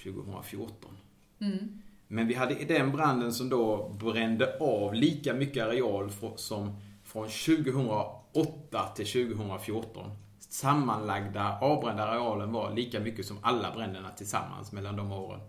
2014. 0.04 0.96
Mm. 1.40 1.82
Men 2.08 2.26
vi 2.26 2.34
hade 2.34 2.54
den 2.54 2.92
branden 2.92 3.32
som 3.32 3.48
då 3.48 3.88
brände 3.88 4.58
av 4.60 4.94
lika 4.94 5.34
mycket 5.34 5.66
areal 5.66 6.10
som 6.36 6.76
från 7.04 7.28
2008 7.28 8.88
till 8.96 9.06
2014. 9.06 10.10
Sammanlagda 10.38 11.58
avbrända 11.60 12.04
arealen 12.04 12.52
var 12.52 12.74
lika 12.74 13.00
mycket 13.00 13.26
som 13.26 13.38
alla 13.42 13.74
bränderna 13.74 14.10
tillsammans 14.10 14.72
mellan 14.72 14.96
de 14.96 15.12
åren. 15.12 15.40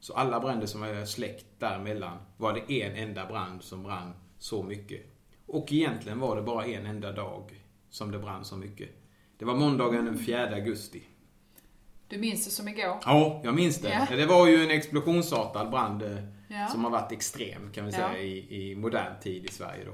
Så 0.00 0.14
alla 0.14 0.40
bränder 0.40 0.66
som 0.66 0.80
var 0.80 1.04
släckt 1.04 1.46
däremellan 1.58 2.18
var 2.36 2.52
det 2.52 2.82
en 2.82 2.96
enda 2.96 3.26
brand 3.26 3.62
som 3.62 3.82
brann 3.82 4.12
så 4.38 4.62
mycket. 4.62 5.11
Och 5.52 5.72
egentligen 5.72 6.20
var 6.20 6.36
det 6.36 6.42
bara 6.42 6.66
en 6.66 6.86
enda 6.86 7.12
dag 7.12 7.64
som 7.90 8.10
det 8.10 8.18
brann 8.18 8.44
så 8.44 8.56
mycket. 8.56 8.88
Det 9.36 9.44
var 9.44 9.54
måndagen 9.54 10.04
den 10.04 10.18
4 10.18 10.54
augusti. 10.54 11.02
Du 12.08 12.18
minns 12.18 12.44
det 12.44 12.50
som 12.50 12.68
igår? 12.68 12.98
Ja, 13.04 13.40
jag 13.44 13.54
minns 13.54 13.80
det. 13.80 13.88
Yeah. 13.88 14.16
Det 14.16 14.26
var 14.26 14.46
ju 14.46 14.64
en 14.64 14.70
explosionsartad 14.70 15.70
brand 15.70 16.02
yeah. 16.02 16.72
som 16.72 16.84
har 16.84 16.90
varit 16.90 17.12
extrem 17.12 17.72
kan 17.72 17.86
vi 17.86 17.92
säga 17.92 18.12
yeah. 18.12 18.24
i, 18.24 18.70
i 18.70 18.76
modern 18.76 19.20
tid 19.20 19.44
i 19.44 19.48
Sverige 19.48 19.84
då. 19.84 19.92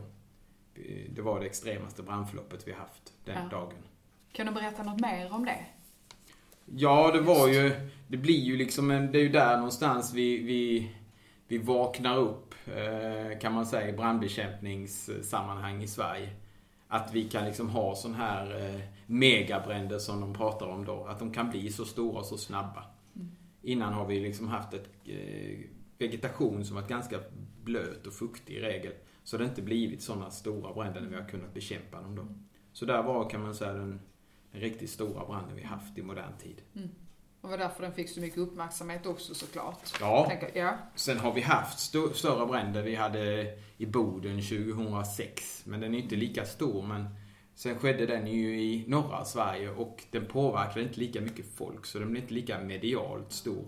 Det 1.09 1.23
var 1.23 1.41
det 1.41 1.47
extremaste 1.47 2.03
brandförloppet 2.03 2.69
vi 2.69 2.73
haft 2.73 3.13
den 3.25 3.49
dagen. 3.49 3.83
Kan 4.33 4.47
du 4.47 4.53
berätta 4.53 4.83
något 4.83 5.01
mer 5.01 5.33
om 5.33 5.45
det? 5.45 5.67
Ja, 6.65 7.13
det 7.13 7.21
var 7.21 7.49
ju, 7.49 7.73
det 8.09 8.17
blir 8.17 8.41
ju 8.41 8.57
liksom 8.57 8.91
en, 8.91 9.13
det 9.13 9.19
är 9.19 9.23
ju 9.23 9.29
där 9.29 9.57
någonstans 9.57 10.15
vi, 10.15 10.43
vi, 10.43 10.91
vi 11.49 11.59
vaknar 11.59 12.17
upp, 12.17 12.48
kan 13.41 13.53
man 13.53 13.67
säga, 13.67 13.89
i 13.89 13.93
brandbekämpningssammanhang 13.93 15.83
i 15.83 15.87
Sverige. 15.87 16.31
Att 16.89 17.15
vi 17.15 17.29
kan 17.29 17.45
liksom 17.45 17.69
ha 17.69 17.95
sån 17.95 18.15
här 18.15 18.75
eh, 18.75 18.81
megabränder 19.07 19.99
som 19.99 20.21
de 20.21 20.35
pratar 20.35 20.67
om 20.67 20.85
då. 20.85 21.05
Att 21.05 21.19
de 21.19 21.33
kan 21.33 21.51
bli 21.51 21.73
så 21.73 21.85
stora 21.85 22.19
och 22.19 22.27
så 22.27 22.39
snabba. 22.39 22.85
Mm. 23.17 23.31
Innan 23.63 23.93
har 23.93 24.07
vi 24.07 24.21
liksom 24.21 24.49
haft 24.49 24.75
ett 24.75 24.89
eh, 25.05 25.59
vegetation 25.99 26.65
som 26.65 26.77
varit 26.77 26.89
ganska 26.89 27.19
blöt 27.65 28.07
och 28.07 28.13
fuktig 28.13 28.55
i 28.55 28.61
regel. 28.61 28.93
Så 29.25 29.37
det 29.37 29.45
har 29.45 29.49
inte 29.49 29.63
blivit 29.63 30.03
sådana 30.03 30.31
stora 30.31 30.75
bränder 30.75 31.01
när 31.01 31.09
vi 31.09 31.17
har 31.17 31.29
kunnat 31.29 31.55
bekämpa 31.55 32.01
dem 32.01 32.17
då. 32.17 32.27
Så 32.73 32.85
där 32.85 33.03
var, 33.03 33.31
kan 33.31 33.43
man 33.43 33.55
säga, 33.55 33.73
den, 33.73 34.01
den 34.53 34.61
riktigt 34.61 34.91
stora 34.91 35.27
branden 35.27 35.57
vi 35.57 35.63
haft 35.63 35.99
i 35.99 36.03
modern 36.03 36.39
tid. 36.39 36.63
Mm. 36.75 36.89
Och 37.41 37.51
var 37.51 37.59
därför 37.59 37.83
den 37.83 37.93
fick 37.93 38.09
så 38.09 38.21
mycket 38.21 38.39
uppmärksamhet 38.39 39.07
också 39.07 39.35
såklart. 39.35 39.97
Ja. 40.01 40.27
Tänker, 40.29 40.51
ja. 40.61 40.79
Sen 40.95 41.19
har 41.19 41.33
vi 41.33 41.41
haft 41.41 41.79
st 41.79 41.99
större 42.15 42.47
bränder. 42.47 42.83
Vi 42.83 42.95
hade 42.95 43.55
i 43.77 43.87
Boden 43.87 44.43
2006. 44.43 45.67
Men 45.67 45.81
den 45.81 45.95
är 45.95 45.99
inte 45.99 46.17
lika 46.17 46.45
stor. 46.45 46.83
Men 46.83 47.07
sen 47.55 47.79
skedde 47.79 48.07
den 48.07 48.27
ju 48.27 48.63
i 48.63 48.85
norra 48.89 49.25
Sverige 49.25 49.71
och 49.71 50.05
den 50.11 50.27
påverkade 50.27 50.83
inte 50.83 51.01
lika 51.01 51.21
mycket 51.21 51.47
folk. 51.55 51.87
Så 51.87 51.99
den 51.99 52.11
blev 52.11 52.23
inte 52.23 52.35
lika 52.35 52.61
medialt 52.61 53.33
stor 53.33 53.65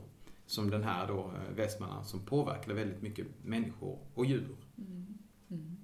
som 0.47 0.71
den 0.71 0.83
här 0.83 1.07
då, 1.07 1.19
eh, 1.19 1.55
Västmanland, 1.57 2.07
som 2.07 2.21
påverkade 2.21 2.75
väldigt 2.75 3.03
mycket 3.03 3.27
människor 3.43 3.99
och 4.15 4.27
djur. 4.27 4.57
Mm. 4.79 5.19
Mm. 5.51 5.77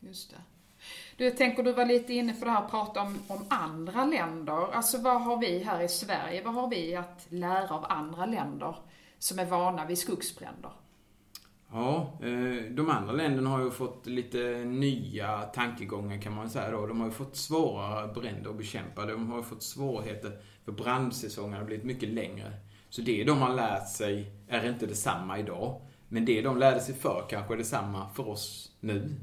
Just 0.00 0.30
det. 0.30 0.57
Du, 1.16 1.24
jag 1.24 1.36
tänker 1.36 1.62
du 1.62 1.72
var 1.72 1.84
lite 1.84 2.12
inne 2.14 2.32
på 2.32 2.44
det 2.44 2.50
här 2.50 2.64
att 2.64 2.70
prata 2.70 3.02
om, 3.02 3.18
om 3.28 3.44
andra 3.48 4.04
länder. 4.04 4.72
Alltså 4.74 4.98
vad 4.98 5.22
har 5.22 5.36
vi 5.36 5.58
här 5.58 5.82
i 5.82 5.88
Sverige, 5.88 6.42
vad 6.44 6.54
har 6.54 6.68
vi 6.68 6.96
att 6.96 7.26
lära 7.28 7.74
av 7.74 7.86
andra 7.88 8.26
länder 8.26 8.76
som 9.18 9.38
är 9.38 9.44
vana 9.44 9.86
vid 9.86 9.98
skogsbränder? 9.98 10.70
Ja, 11.72 12.18
eh, 12.22 12.70
de 12.70 12.90
andra 12.90 13.12
länderna 13.12 13.50
har 13.50 13.64
ju 13.64 13.70
fått 13.70 14.06
lite 14.06 14.38
nya 14.64 15.42
tankegångar 15.42 16.22
kan 16.22 16.34
man 16.34 16.50
säga 16.50 16.70
då. 16.70 16.86
De 16.86 17.00
har 17.00 17.06
ju 17.06 17.12
fått 17.12 17.36
svårare 17.36 18.12
bränder 18.12 18.50
att 18.50 18.56
bekämpa. 18.56 19.06
De 19.06 19.30
har 19.30 19.36
ju 19.36 19.44
fått 19.44 19.62
svårigheter 19.62 20.32
för 20.64 20.72
brandsäsongen 20.72 21.58
har 21.58 21.64
blivit 21.64 21.84
mycket 21.84 22.08
längre. 22.08 22.52
Så 22.88 23.02
det 23.02 23.24
de 23.24 23.38
har 23.38 23.54
lärt 23.54 23.88
sig 23.88 24.32
är 24.48 24.68
inte 24.68 24.86
detsamma 24.86 25.38
idag. 25.38 25.80
Men 26.08 26.24
det 26.24 26.42
de 26.42 26.58
lärde 26.58 26.80
sig 26.80 26.94
för 26.94 27.26
kanske 27.30 27.54
är 27.54 27.58
detsamma 27.58 28.08
för 28.14 28.28
oss 28.28 28.72
nu. 28.80 29.14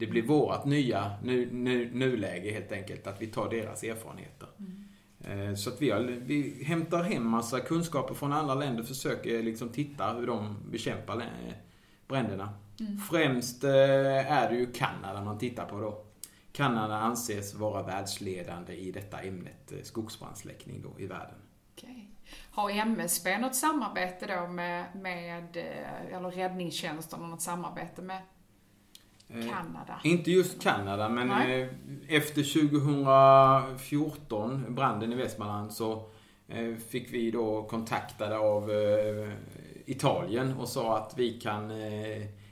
Det 0.00 0.06
blir 0.06 0.22
vårt 0.22 0.64
nya 0.64 1.10
nu, 1.22 1.48
nu, 1.52 1.90
nuläge 1.94 2.50
helt 2.50 2.72
enkelt, 2.72 3.06
att 3.06 3.22
vi 3.22 3.26
tar 3.26 3.50
deras 3.50 3.82
erfarenheter. 3.82 4.48
Mm. 4.58 5.56
Så 5.56 5.70
att 5.70 5.82
vi, 5.82 5.90
har, 5.90 6.00
vi 6.00 6.64
hämtar 6.64 7.02
hem 7.02 7.26
massa 7.26 7.60
kunskaper 7.60 8.14
från 8.14 8.32
andra 8.32 8.54
länder, 8.54 8.82
försöker 8.82 9.42
liksom 9.42 9.68
titta 9.68 10.12
hur 10.12 10.26
de 10.26 10.56
bekämpar 10.70 11.24
bränderna. 12.08 12.54
Mm. 12.80 12.98
Främst 12.98 13.64
eh, 13.64 14.32
är 14.32 14.50
det 14.50 14.56
ju 14.56 14.72
Kanada 14.72 15.24
man 15.24 15.38
tittar 15.38 15.66
på 15.66 15.80
då. 15.80 16.04
Kanada 16.52 16.96
anses 16.96 17.54
vara 17.54 17.82
världsledande 17.82 18.72
i 18.72 18.92
detta 18.92 19.20
ämnet, 19.20 19.72
eh, 19.72 19.78
skogsbrandsläckning 19.82 20.82
då, 20.82 21.00
i 21.00 21.06
världen. 21.06 21.38
Okay. 21.76 22.04
Har 22.50 22.70
MSB 22.70 23.38
något 23.38 23.54
samarbete 23.54 24.26
då 24.26 24.46
med, 24.46 24.84
med 24.94 25.56
eller 26.10 26.30
räddningstjänsten, 26.30 27.30
något 27.30 27.42
samarbete 27.42 28.02
med 28.02 28.18
Eh, 28.18 28.39
Kanada. 29.32 30.00
Inte 30.04 30.30
just 30.30 30.62
Kanada, 30.62 31.08
men 31.08 31.28
Nej. 31.28 31.62
Eh, 31.62 31.68
efter 32.08 32.42
2014, 32.42 34.74
branden 34.74 35.12
i 35.12 35.16
Västmanland, 35.16 35.72
så 35.72 36.10
eh, 36.48 36.74
fick 36.88 37.12
vi 37.12 37.30
då 37.30 37.62
kontaktade 37.62 38.38
av 38.38 38.70
Italien 39.86 40.52
och 40.52 40.68
sa 40.68 40.98
att 40.98 41.14
vi 41.16 41.40
kan 41.40 41.72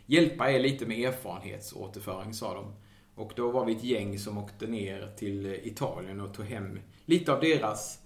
hjälpa 0.07 0.51
er 0.51 0.61
lite 0.61 0.87
med 0.87 0.99
erfarenhetsåterföring, 0.99 2.35
sa 2.35 2.55
de. 2.55 2.75
Och 3.15 3.33
då 3.37 3.51
var 3.51 3.65
vi 3.65 3.73
ett 3.73 3.85
gäng 3.85 4.19
som 4.19 4.39
åkte 4.39 4.67
ner 4.67 5.09
till 5.17 5.47
Italien 5.47 6.21
och 6.21 6.35
tog 6.35 6.47
hem 6.47 6.81
lite 7.05 7.33
av 7.33 7.41
deras 7.41 7.99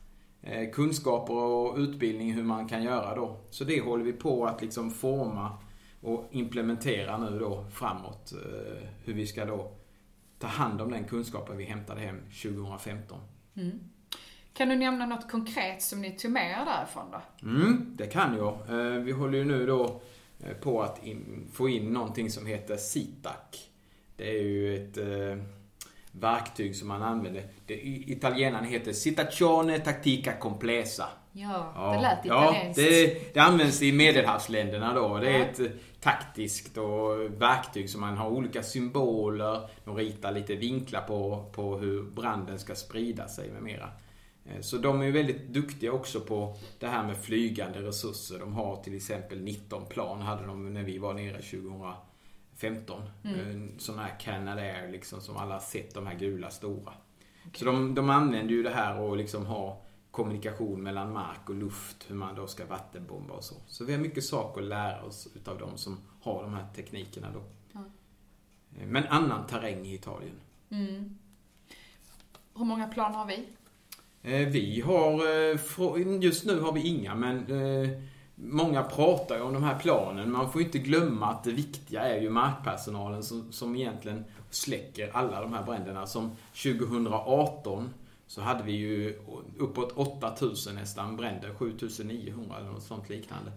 kunskaper 0.73 1.35
och 1.35 1.76
utbildning 1.76 2.33
hur 2.33 2.43
man 2.43 2.69
kan 2.69 2.83
göra 2.83 3.14
då. 3.14 3.37
Så 3.50 3.64
det 3.64 3.81
håller 3.81 4.05
vi 4.05 4.12
på 4.12 4.47
att 4.47 4.62
liksom 4.62 4.91
forma 4.91 5.59
och 6.03 6.29
implementera 6.31 7.19
nu 7.19 7.39
då 7.39 7.65
framåt 7.71 8.33
eh, 8.33 8.89
hur 9.05 9.15
vi 9.15 9.27
ska 9.27 9.45
då 9.45 9.73
ta 10.39 10.47
hand 10.47 10.81
om 10.81 10.91
den 10.91 11.05
kunskapen 11.05 11.57
vi 11.57 11.65
hämtade 11.65 12.01
hem 12.01 12.21
2015. 12.43 13.21
Mm. 13.57 13.81
Kan 14.55 14.69
du 14.69 14.77
nämna 14.77 15.07
något 15.07 15.31
konkret 15.31 15.83
som 15.83 16.01
ni 16.01 16.11
tog 16.11 16.31
med 16.31 16.51
er 16.51 16.65
därifrån 16.65 17.05
då? 17.13 17.49
Mm, 17.49 17.93
det 17.97 18.07
kan 18.07 18.37
jag. 18.37 18.59
Eh, 18.69 19.01
vi 19.03 19.13
håller 19.13 19.39
ju 19.39 19.45
nu 19.45 19.67
då 19.67 20.01
eh, 20.41 20.53
på 20.53 20.83
att 20.83 21.05
in, 21.07 21.49
få 21.53 21.69
in 21.69 21.93
någonting 21.93 22.31
som 22.31 22.47
heter 22.47 22.77
SITAC. 22.77 23.69
Det 24.17 24.29
är 24.29 24.43
ju 24.43 24.85
ett 24.85 24.99
eh, 24.99 25.45
verktyg 26.13 26.77
som 26.77 26.89
man 26.89 27.03
använder. 27.03 27.43
Det, 27.67 27.75
italienaren 27.85 28.65
heter 28.65 28.93
Citazione 28.93 29.79
Tactica 29.79 30.33
Complessa. 30.33 31.09
Ja, 31.33 31.73
ja, 31.75 31.93
det 31.93 32.03
lät 32.03 32.25
italienskt. 32.25 32.83
Ja, 32.83 32.91
det, 32.91 33.35
det 33.35 33.41
används 33.41 33.83
i 33.83 33.93
medelhavsländerna 33.93 34.95
då. 34.95 35.19
Det 35.19 35.31
är 35.31 35.41
ett 35.41 35.61
taktiskt 36.03 36.79
och 36.79 37.43
verktyg 37.43 37.91
som 37.91 38.01
man 38.01 38.17
har 38.17 38.31
olika 38.31 38.63
symboler. 38.63 39.71
De 39.85 39.97
ritar 39.97 40.33
lite 40.33 40.55
vinklar 40.55 41.01
på, 41.01 41.51
på 41.53 41.79
hur 41.79 42.03
branden 42.03 42.59
ska 42.59 42.75
sprida 42.75 43.29
sig 43.29 43.51
med 43.51 43.63
mera. 43.63 43.91
Eh, 44.45 44.61
så 44.61 44.77
de 44.77 45.03
är 45.03 45.11
väldigt 45.11 45.49
duktiga 45.49 45.93
också 45.93 46.21
på 46.21 46.57
det 46.79 46.87
här 46.87 47.07
med 47.07 47.17
flygande 47.17 47.83
resurser. 47.83 48.39
De 48.39 48.53
har 48.53 48.83
till 48.83 48.97
exempel 48.97 49.41
19 49.41 49.87
plan, 49.87 50.21
hade 50.21 50.47
de 50.47 50.75
när 50.75 50.83
vi 50.83 50.99
var 50.99 51.15
nere 51.15 51.43
2015. 51.43 53.03
Mm. 53.25 53.41
Eh, 53.41 53.79
sådana 53.79 54.03
här 54.03 54.21
Canadair 54.21 54.93
liksom, 54.93 55.21
som 55.21 55.37
alla 55.37 55.61
sett, 55.61 55.95
de 55.95 56.07
här 56.07 56.15
gula 56.15 56.51
stora. 56.51 56.93
Okay. 57.47 57.59
Så 57.59 57.65
de, 57.65 57.95
de 57.95 58.11
använder 58.11 58.55
ju 58.55 58.63
det 58.63 58.71
här 58.71 59.01
och 59.01 59.17
liksom 59.17 59.47
har 59.47 59.77
kommunikation 60.12 60.83
mellan 60.83 61.12
mark 61.12 61.49
och 61.49 61.54
luft, 61.54 61.97
hur 62.09 62.14
man 62.14 62.35
då 62.35 62.47
ska 62.47 62.66
vattenbomba 62.66 63.35
och 63.35 63.45
så. 63.45 63.54
Så 63.66 63.85
vi 63.85 63.92
har 63.92 64.00
mycket 64.00 64.25
saker 64.25 64.62
att 64.62 64.69
lära 64.69 65.02
oss 65.02 65.28
utav 65.35 65.59
de 65.59 65.78
som 65.78 65.99
har 66.23 66.42
de 66.42 66.54
här 66.54 66.66
teknikerna 66.76 67.31
då. 67.35 67.42
Ja. 67.73 67.81
Eh, 68.81 68.87
Men 68.87 69.07
annan 69.07 69.47
terräng 69.47 69.87
i 69.87 69.95
Italien. 69.95 70.35
Mm. 70.71 71.19
Hur 72.57 72.64
många 72.64 72.88
plan 72.88 73.14
har 73.14 73.26
vi? 73.26 73.49
Eh, 74.23 74.49
Vi 74.49 74.81
har, 74.81 75.12
eh, 75.12 76.23
just 76.23 76.45
nu 76.47 76.61
har 76.61 76.73
vi 76.73 76.87
inga, 76.87 77.14
men 77.14 77.47
många 78.35 78.83
pratar 78.83 79.37
ju 79.37 79.42
om 79.42 79.54
de 79.54 79.62
här 79.62 79.78
planen. 79.78 80.33
Man 80.33 80.52
får 80.52 80.61
ju 80.61 80.66
inte 80.66 80.78
glömma 80.78 81.26
att 81.26 81.45
det 81.45 81.52
viktiga 81.52 82.00
är 82.00 82.21
ju 82.21 82.31
markpersonalen 82.31 83.23
som, 83.23 83.52
som 83.52 83.76
egentligen 83.76 84.25
släcker 84.50 85.11
alla 85.16 85.40
de 85.40 85.52
här 85.52 85.62
bränderna. 85.62 86.07
Som 86.07 86.37
2018 86.52 87.90
så 88.33 88.41
hade 88.41 88.65
vi 88.65 88.73
ju 88.73 89.19
uppåt 89.59 89.93
8000 89.93 90.75
nästan 90.75 91.17
bränder, 91.17 91.55
7900 91.55 92.57
eller 92.59 92.71
något 92.71 92.83
sånt 92.83 93.09
liknande. 93.09 93.53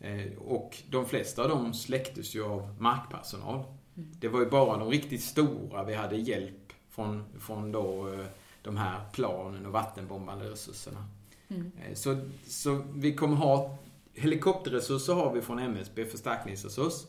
Eh, 0.00 0.32
Och 0.38 0.82
de 0.90 1.06
flesta 1.06 1.42
av 1.42 1.48
dem 1.48 1.74
släcktes 1.74 2.34
ju 2.34 2.44
av 2.44 2.74
markpersonal. 2.78 3.64
Det 3.94 4.28
var 4.28 4.40
ju 4.40 4.46
bara 4.50 4.78
de 4.78 4.90
riktigt 4.90 5.22
stora 5.22 5.84
vi 5.84 5.94
hade 5.94 6.16
hjälp 6.16 6.72
från, 6.90 7.24
från 7.40 7.72
då 7.72 8.12
eh, 8.12 8.24
de 8.62 8.76
här 8.76 9.00
planen 9.12 9.66
och 9.66 9.72
vattenbombande 9.72 10.50
resurserna. 10.50 11.08
Mm. 11.48 11.72
Eh, 11.82 11.94
Så, 11.94 12.20
så 12.46 12.82
vi 12.94 13.14
kommer 13.14 13.36
ha 13.36 13.78
helikopterresurser 14.14 15.14
har 15.14 15.32
vi 15.34 15.40
från 15.42 15.58
MSB, 15.58 16.04
förstärkningsresurs. 16.04 17.04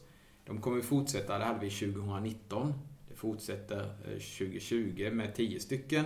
De 0.46 0.62
kommer 0.62 0.82
fortsätta, 0.82 1.38
det 1.38 1.46
hade 1.46 1.60
vi 1.60 1.70
2019. 1.70 2.74
Det 3.10 3.16
fortsätter 3.16 3.80
eh, 4.06 4.20
2020 4.38 5.10
med 5.14 5.36
10 5.36 5.60
stycken. 5.60 6.06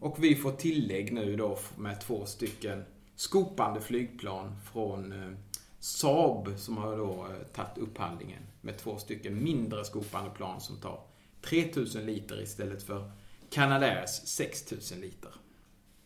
Och 0.00 0.24
vi 0.24 0.34
får 0.34 0.52
tillägg 0.52 1.12
nu 1.12 1.36
då 1.36 1.58
med 1.76 2.00
två 2.00 2.26
stycken 2.26 2.84
skopande 3.14 3.80
flygplan 3.80 4.56
från 4.72 5.12
eh, 5.12 5.38
Saab 5.78 6.48
som 6.56 6.76
har 6.76 6.96
då 6.96 7.26
eh, 7.30 7.46
tagit 7.54 7.78
upphandlingen 7.78 8.42
med 8.60 8.78
två 8.78 8.98
stycken 8.98 9.44
mindre 9.44 9.84
skopande 9.84 10.30
plan 10.30 10.60
som 10.60 10.76
tar 10.76 11.00
3000 11.42 12.06
liter 12.06 12.42
istället 12.42 12.82
för 12.82 13.10
Canadairs 13.50 14.10
6000 14.10 15.00
liter. 15.00 15.30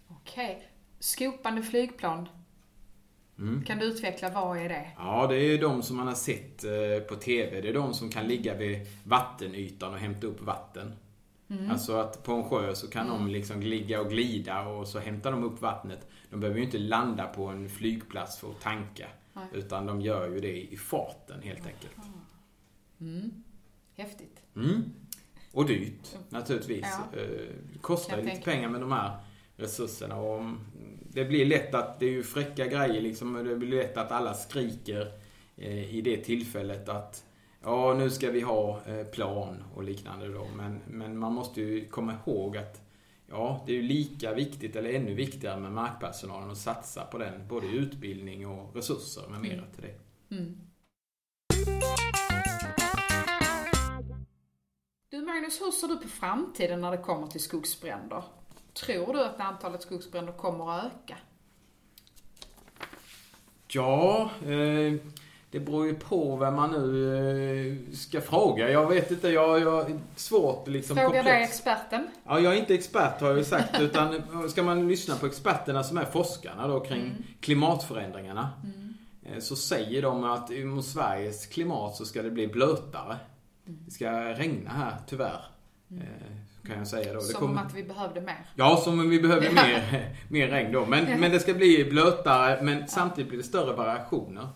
Okej. 0.09 0.69
Skopande 0.99 1.63
flygplan. 1.63 2.29
Mm. 3.39 3.65
Kan 3.65 3.79
du 3.79 3.85
utveckla, 3.85 4.31
vad 4.31 4.59
är 4.59 4.69
det? 4.69 4.91
Ja, 4.97 5.27
det 5.27 5.37
är 5.37 5.59
de 5.59 5.83
som 5.83 5.97
man 5.97 6.07
har 6.07 6.15
sett 6.15 6.65
eh, 6.65 7.07
på 7.09 7.15
TV. 7.15 7.61
Det 7.61 7.69
är 7.69 7.75
de 7.75 7.95
som 7.95 8.11
kan 8.11 8.29
ligga 8.29 8.55
vid 8.55 8.87
vattenytan 9.05 9.93
och 9.93 9.99
hämta 9.99 10.27
upp 10.27 10.43
vatten. 10.43 10.93
Mm. 11.51 11.71
Alltså 11.71 11.97
att 11.97 12.23
på 12.23 12.33
en 12.33 12.45
sjö 12.45 12.75
så 12.75 12.89
kan 12.91 13.09
de 13.09 13.29
liksom 13.29 13.61
ligga 13.63 14.01
och 14.01 14.11
glida 14.11 14.63
och 14.69 14.89
så 14.89 14.99
hämtar 14.99 15.31
de 15.33 15.45
upp 15.45 15.61
vattnet. 15.63 16.07
De 16.31 16.41
behöver 16.41 16.59
ju 16.59 16.65
inte 16.65 16.79
landa 16.79 17.27
på 17.27 17.47
en 17.47 17.69
flygplats 17.69 18.39
för 18.39 18.51
att 18.51 18.61
tanka. 18.61 19.09
Nej. 19.33 19.45
Utan 19.53 19.87
de 19.87 20.01
gör 20.01 20.29
ju 20.31 20.41
det 20.41 20.73
i 20.73 20.77
farten 20.77 21.43
helt 21.43 21.67
enkelt. 21.67 21.97
Mm. 23.01 23.31
Häftigt. 23.97 24.43
Mm. 24.57 24.83
Och 25.53 25.67
dyrt 25.67 26.17
naturligtvis. 26.29 26.87
Ja. 27.13 27.19
Eh, 27.21 27.29
Det 27.73 27.79
kostar 27.81 28.19
ju 28.19 28.25
lite 28.25 28.41
pengar 28.41 28.69
med 28.69 28.81
de 28.81 28.93
här 28.93 29.17
resurserna. 29.57 30.17
Och 30.17 30.39
mm, 30.41 30.59
det 31.13 31.25
blir 31.25 31.47
lätt 31.47 31.75
att 31.75 32.01
det 32.01 32.07
är 32.07 32.11
ju 32.11 32.23
fräcka 32.23 32.67
grejer 32.67 33.01
liksom. 33.01 33.45
Det 33.45 33.57
blir 33.57 33.79
lätt 33.79 33.97
att 33.97 34.13
alla 34.13 34.35
skriker 34.35 35.13
eh, 35.57 35.95
i 35.95 36.01
det 36.01 36.17
tillfället 36.17 36.89
att 36.89 37.25
ja, 37.63 37.95
nu 37.95 38.11
ska 38.11 38.31
vi 38.31 38.41
ha 38.41 38.81
eh, 38.87 39.07
plan 39.07 39.65
och 39.75 39.83
liknande 39.83 40.29
då. 40.29 40.47
Men, 40.57 40.81
men 40.87 41.19
man 41.19 41.33
måste 41.33 41.61
ju 41.61 41.89
komma 41.89 42.15
ihåg 42.27 42.57
att 42.57 42.81
ja, 43.27 43.63
det 43.67 43.73
är 43.73 43.77
ju 43.77 43.83
lika 43.83 44.35
viktigt 44.35 44.77
eller 44.77 44.93
ännu 44.93 45.15
viktigare 45.15 45.61
med 45.61 45.73
markpersonalen 45.73 46.51
att 46.51 46.59
satsa 46.59 47.05
på 47.05 47.19
den. 47.19 47.49
Både 47.49 47.67
utbildning 47.67 48.47
och 48.47 48.77
resurser 48.77 49.29
med 49.29 49.41
mera 49.41 49.65
till 49.67 49.83
det. 49.83 49.99
Mm. 50.35 50.61
Du 55.09 55.23
Magnus, 55.23 55.61
hur 55.61 55.71
ser 55.71 55.89
du 55.89 55.97
på 55.97 56.09
framtiden 56.09 56.81
när 56.81 56.91
det 56.91 56.99
kommer 56.99 57.27
till 57.27 57.41
skogsbränder? 57.41 58.25
Tror 58.73 59.13
du 59.13 59.25
att 59.25 59.41
antalet 59.41 59.83
skogsbränder 59.83 60.33
kommer 60.33 60.71
att 60.71 60.85
öka? 60.85 61.17
Ja, 63.69 64.31
eh, 64.45 64.95
det 65.51 65.61
beror 65.61 65.87
ju 65.87 65.95
på 65.95 66.37
vem 66.37 66.55
man 66.55 66.71
nu 66.71 67.79
eh, 67.89 67.95
ska 67.95 68.21
fråga. 68.21 68.71
Jag 68.71 68.89
vet 68.89 69.11
inte, 69.11 69.29
jag, 69.29 69.61
jag 69.61 69.91
är 69.91 69.99
svårt 70.17 70.69
liksom 70.69 70.97
Fråga 70.97 71.23
dig 71.23 71.43
experten. 71.43 72.07
Ja, 72.27 72.41
jag 72.41 72.55
är 72.55 72.59
inte 72.59 72.75
expert 72.75 73.21
har 73.21 73.29
jag 73.29 73.39
ju 73.39 73.45
sagt, 73.45 73.81
utan 73.81 74.23
ska 74.49 74.63
man 74.63 74.89
lyssna 74.89 75.15
på 75.17 75.27
experterna 75.27 75.83
som 75.83 75.99
är 75.99 76.05
forskarna 76.05 76.67
då 76.67 76.81
kring 76.81 77.01
Mm. 77.03 77.23
klimatförändringarna. 77.41 78.49
eh, 79.27 79.39
Så 79.41 79.57
säger 79.57 80.03
de 80.03 80.25
att 80.25 80.51
mot 80.51 80.85
Sveriges 80.85 81.47
klimat 81.47 81.97
så 81.97 82.05
ska 82.05 82.23
det 82.23 82.31
bli 82.31 82.47
blötare. 82.49 83.17
Mm. 83.67 83.81
Det 83.85 83.91
ska 83.91 84.11
regna 84.13 84.71
här, 84.71 84.97
tyvärr. 85.07 85.45
eh, 85.91 86.67
Kan 86.67 86.79
jag 86.79 86.87
säga 86.87 87.13
då. 87.15 87.21
Som 87.21 87.41
kommer- 87.41 87.63
att 87.63 87.75
vi 87.75 87.83
behövde 87.83 88.21
mer. 88.21 88.47
Ja, 88.55 88.77
som 88.85 89.01
om 89.01 89.11
vi 89.11 89.21
behöver 89.21 89.45
Ja. 89.47 89.53
mer, 89.53 90.09
mer 90.29 90.49
regn 90.49 90.73
då. 90.73 90.87
Men, 90.87 91.09
Ja. 91.11 91.17
men 91.17 91.31
det 91.31 91.41
ska 91.41 91.55
bli 91.55 91.87
blötare, 91.91 92.63
men 92.63 92.89
samtidigt 92.89 93.29
blir 93.29 93.39
det 93.39 93.45
större 93.45 93.73
variationer. 93.77 94.49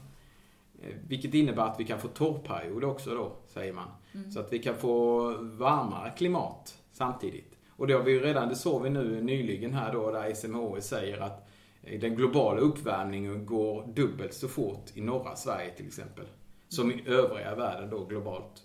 Eh, 0.85 0.97
Vilket 1.09 1.35
innebär 1.35 1.63
att 1.63 1.81
vi 1.81 1.85
kan 1.85 2.01
få 2.01 2.09
torrperiod 2.09 2.85
också 2.85 3.15
då, 3.15 3.37
säger 3.47 3.73
man. 3.73 3.89
Mm. 4.15 4.31
Så 4.31 4.41
att 4.41 4.53
vi 4.53 4.59
kan 4.59 4.77
få 4.77 5.29
varmare 5.43 6.13
klimat 6.17 6.79
samtidigt. 6.93 7.59
Och 7.77 7.87
det 7.87 7.95
har 7.95 8.03
vi 8.03 8.13
ju 8.13 8.21
redan, 8.21 8.49
det 8.49 8.57
såg 8.57 8.83
vi 8.83 8.91
nu 8.91 9.23
nyligen 9.23 9.75
här 9.75 9.93
då, 9.93 10.11
där 10.11 10.35
SMHI 10.35 10.81
säger 10.81 11.21
att 11.21 11.49
eh, 11.83 12.01
den 12.01 12.15
globala 12.15 12.61
uppvärmningen 12.61 13.47
går 13.47 13.87
dubbelt 13.95 14.35
så 14.35 14.49
fort 14.49 14.91
i 14.95 15.01
norra 15.01 15.37
Sverige 15.37 15.71
till 15.71 15.87
exempel. 15.87 16.25
Som 16.69 16.91
i 16.91 17.03
övriga 17.07 17.55
världen 17.55 17.91
då 17.91 18.05
globalt. 18.05 18.63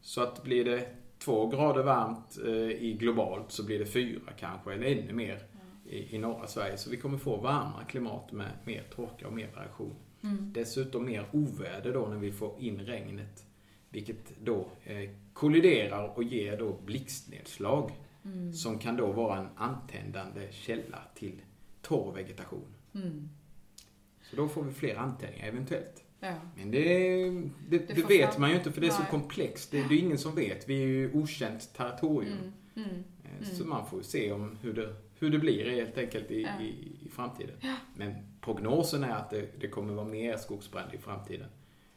Så 0.00 0.22
att 0.22 0.42
blir 0.42 0.64
det 0.64 0.88
två 1.18 1.46
grader 1.46 1.82
varmt 1.82 2.38
eh, 2.44 2.52
i 2.84 2.96
globalt 3.00 3.52
så 3.52 3.64
blir 3.66 3.78
det 3.78 3.86
fyra 3.86 4.32
kanske, 4.38 4.72
eller 4.72 4.86
ännu 4.86 5.12
mer 5.12 5.42
i, 5.86 6.16
i 6.16 6.18
norra 6.18 6.46
Sverige. 6.46 6.76
Så 6.76 6.90
vi 6.90 6.96
kommer 6.96 7.18
få 7.18 7.36
varmare 7.36 7.84
klimat 7.88 8.32
med 8.32 8.50
mer 8.64 8.82
torka 8.94 9.26
och 9.26 9.32
mer 9.32 9.48
variation. 9.56 9.94
Mm. 10.24 10.52
Dessutom 10.54 11.04
mer 11.04 11.26
oväder 11.32 11.92
då 11.94 12.06
när 12.06 12.16
vi 12.18 12.32
får 12.32 12.60
in 12.60 12.78
regnet. 12.80 13.44
Vilket 13.90 14.38
då 14.44 14.68
eh, 14.84 15.10
kolliderar 15.32 16.08
och 16.16 16.22
ger 16.24 16.58
då 16.58 16.76
blixtnedslag. 16.84 17.90
Mm. 18.24 18.52
Som 18.52 18.78
kan 18.78 18.96
då 18.96 19.12
vara 19.12 19.38
en 19.38 19.48
antändande 19.56 20.48
källa 20.52 20.98
till 21.14 21.40
torr 21.82 22.12
vegetation. 22.14 22.66
Mm. 22.94 23.28
Så 24.30 24.36
då 24.36 24.48
får 24.48 24.62
vi 24.62 24.72
fler 24.72 24.96
antändningar 24.96 25.46
eventuellt. 25.48 26.04
Ja. 26.20 26.34
Men 26.56 26.70
det, 26.70 26.80
det, 27.68 27.78
det, 27.78 27.94
Det 27.94 28.02
vet 28.08 28.30
fram- 28.32 28.40
man 28.40 28.50
ju 28.50 28.56
inte 28.56 28.72
för 28.72 28.80
det 28.80 28.86
är 28.86 28.90
så 28.90 28.98
Nej. 29.02 29.10
komplext. 29.10 29.70
Det, 29.70 29.88
det 29.88 29.94
är 29.94 29.98
ingen 29.98 30.18
som 30.18 30.34
vet. 30.34 30.68
Vi 30.68 30.82
är 30.82 30.86
ju 30.86 31.12
okänt 31.12 31.74
territorium. 31.76 32.38
Mm. 32.76 32.88
Mm. 32.88 33.04
Eh, 33.40 33.48
Så 33.48 33.64
man 33.64 33.86
får 33.86 33.98
ju 33.98 34.04
se 34.04 34.32
om 34.32 34.58
hur 34.62 34.72
det, 34.72 34.94
hur 35.18 35.30
det 35.30 35.38
blir 35.38 35.70
helt 35.70 35.98
enkelt 35.98 36.30
i, 36.30 36.42
Ja. 36.42 36.60
i, 36.62 36.92
i 37.06 37.08
framtiden. 37.08 37.56
Men 37.96 38.14
prognosen 38.40 39.04
är 39.04 39.10
att 39.14 39.30
det, 39.30 39.60
det 39.60 39.68
kommer 39.68 39.94
vara 39.94 40.06
mer 40.06 40.36
skogsbränder 40.36 40.94
i 40.94 40.98
framtiden. 40.98 41.48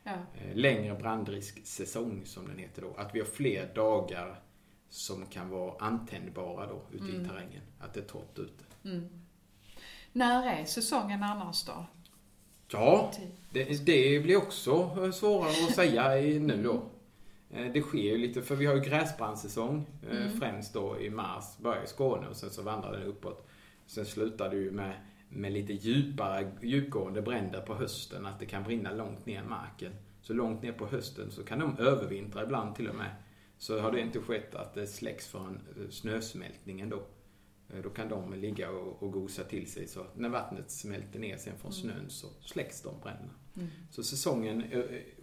Ja. 0.03 0.11
Eh, 0.11 0.55
Längre 0.55 0.95
brandrisksäsong 0.95 2.25
som 2.25 2.47
den 2.47 2.57
heter 2.57 2.81
då. 2.81 2.93
Att 2.97 3.15
vi 3.15 3.19
har 3.19 3.27
fler 3.27 3.73
dagar 3.75 4.39
som 4.89 5.25
kan 5.25 5.49
vara 5.49 5.73
antändbara 5.79 6.65
då 6.67 6.81
ute 6.91 7.03
Mm. 7.03 7.25
i 7.25 7.27
terrängen. 7.27 7.61
Att 7.79 7.93
det 7.93 7.99
är 7.99 8.03
torrt 8.05 8.39
ute. 8.39 8.63
Mm. 8.89 9.09
När 10.11 10.47
är 10.59 10.65
säsongen 10.65 11.23
annars 11.23 11.65
då? 11.65 11.85
Ja, 12.71 13.11
det, 13.51 13.85
det 13.85 14.19
blir 14.23 14.37
också 14.37 14.71
eh, 15.03 15.11
svårare 15.11 15.49
att 15.49 15.75
säga 15.75 16.09
nu 16.39 16.63
då. 16.63 16.83
Eh, 17.51 17.71
Det 17.73 17.81
sker 17.81 17.97
ju 17.99 18.17
lite, 18.17 18.41
för 18.41 18.55
vi 18.55 18.65
har 18.65 18.75
ju 18.75 18.81
gräsbrandsäsong 18.81 19.85
eh, 20.09 20.17
Mm. 20.17 20.39
främst 20.39 20.73
då 20.73 20.99
i 20.99 21.09
mars, 21.09 21.57
börjar 21.57 21.83
i 21.83 21.87
Skåne 21.87 22.27
och 22.27 22.35
sen 22.35 22.49
så 22.49 22.61
vandrar 22.61 22.91
den 22.91 23.03
uppåt. 23.03 23.47
Sen 23.85 24.05
slutar 24.05 24.49
det 24.49 24.55
ju 24.55 24.71
med, 24.71 24.93
med 25.29 25.53
lite 25.53 25.73
djupare, 25.73 26.51
djupgående 26.61 27.21
bränder 27.21 27.61
på 27.61 27.75
hösten, 27.75 28.25
att 28.25 28.39
det 28.39 28.45
kan 28.45 28.63
brinna 28.63 28.91
långt 28.93 29.25
ner 29.25 29.41
i 29.43 29.45
marken. 29.47 29.91
Så 30.21 30.33
långt 30.33 30.61
ner 30.63 30.71
på 30.71 30.85
hösten 30.87 31.31
så 31.31 31.43
kan 31.43 31.59
de 31.59 31.77
övervintra 31.77 32.43
ibland 32.43 32.75
till 32.75 32.87
och 32.89 32.95
med. 32.95 33.15
Så 33.57 33.79
har 33.79 33.91
det 33.91 33.99
inte 34.01 34.19
skett 34.19 34.55
att 34.55 34.73
det 34.73 34.87
släcks 34.87 35.27
från 35.27 35.59
eh, 35.77 35.89
snösmältningen 35.89 36.89
då. 36.89 37.01
Då 37.83 37.89
kan 37.89 38.09
de 38.09 38.33
ligga 38.33 38.69
och, 38.71 39.03
och 39.03 39.11
gosa 39.11 39.43
till 39.43 39.71
sig. 39.71 39.87
Så 39.87 40.05
när 40.15 40.29
vattnet 40.29 40.71
smälter 40.71 41.19
ner 41.19 41.37
sen 41.37 41.57
från 41.57 41.73
snön 41.73 42.05
så 42.09 42.27
släcks 42.41 42.81
de 42.81 42.93
bränderna. 43.03 43.33
Mm. 43.55 43.67
Så 43.91 44.03
säsongen, 44.03 44.63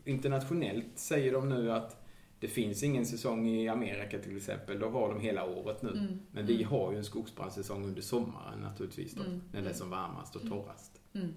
internationellt 0.04 0.86
säger 0.98 1.32
de 1.32 1.48
nu 1.48 1.72
att 1.72 2.03
det 2.40 2.48
finns 2.48 2.82
ingen 2.82 3.06
säsong 3.06 3.48
i 3.48 3.68
Amerika 3.68 4.18
till 4.18 4.36
exempel. 4.36 4.78
Då 4.78 4.88
har 4.90 5.08
de 5.08 5.20
hela 5.20 5.44
året 5.44 5.82
nu. 5.82 5.90
Mm. 5.90 6.20
Men 6.32 6.46
vi 6.46 6.54
Mm. 6.56 6.68
har 6.68 6.92
ju 6.92 6.98
en 6.98 7.04
skogsbrandssäsong 7.04 7.84
under 7.84 8.02
sommaren 8.02 8.60
naturligtvis 8.60 9.14
då. 9.14 9.22
Mm. 9.22 9.32
När 9.52 9.52
det 9.52 9.58
är 9.58 9.60
Mm. 9.60 9.74
som 9.74 9.90
varmast 9.90 10.36
och 10.36 10.42
Mm. 10.44 10.52
torrast. 10.58 11.00
Mm. 11.14 11.34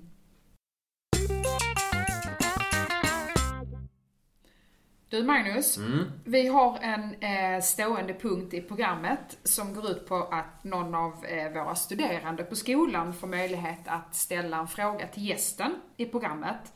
Du, 5.10 5.18
Du 5.18 5.24
Magnus, 5.24 5.80
vi 6.24 6.48
har 6.48 6.78
en 6.82 7.14
eh, 7.24 7.62
stående 7.62 8.14
punkt 8.14 8.54
i 8.54 8.62
programmet 8.62 9.38
som 9.44 9.74
går 9.74 9.92
ut 9.92 10.08
på 10.08 10.16
att 10.16 10.64
någon 10.64 10.96
av 10.96 11.26
eh, 11.26 11.52
våra 11.54 11.76
studerande 11.76 12.44
på 12.44 12.56
skolan 12.56 13.14
får 13.14 13.28
möjlighet 13.28 13.80
att 13.86 14.16
ställa 14.16 14.58
en 14.60 14.68
fråga 14.68 15.08
till 15.08 15.28
gästen 15.28 15.72
i 15.98 16.06
programmet. 16.06 16.74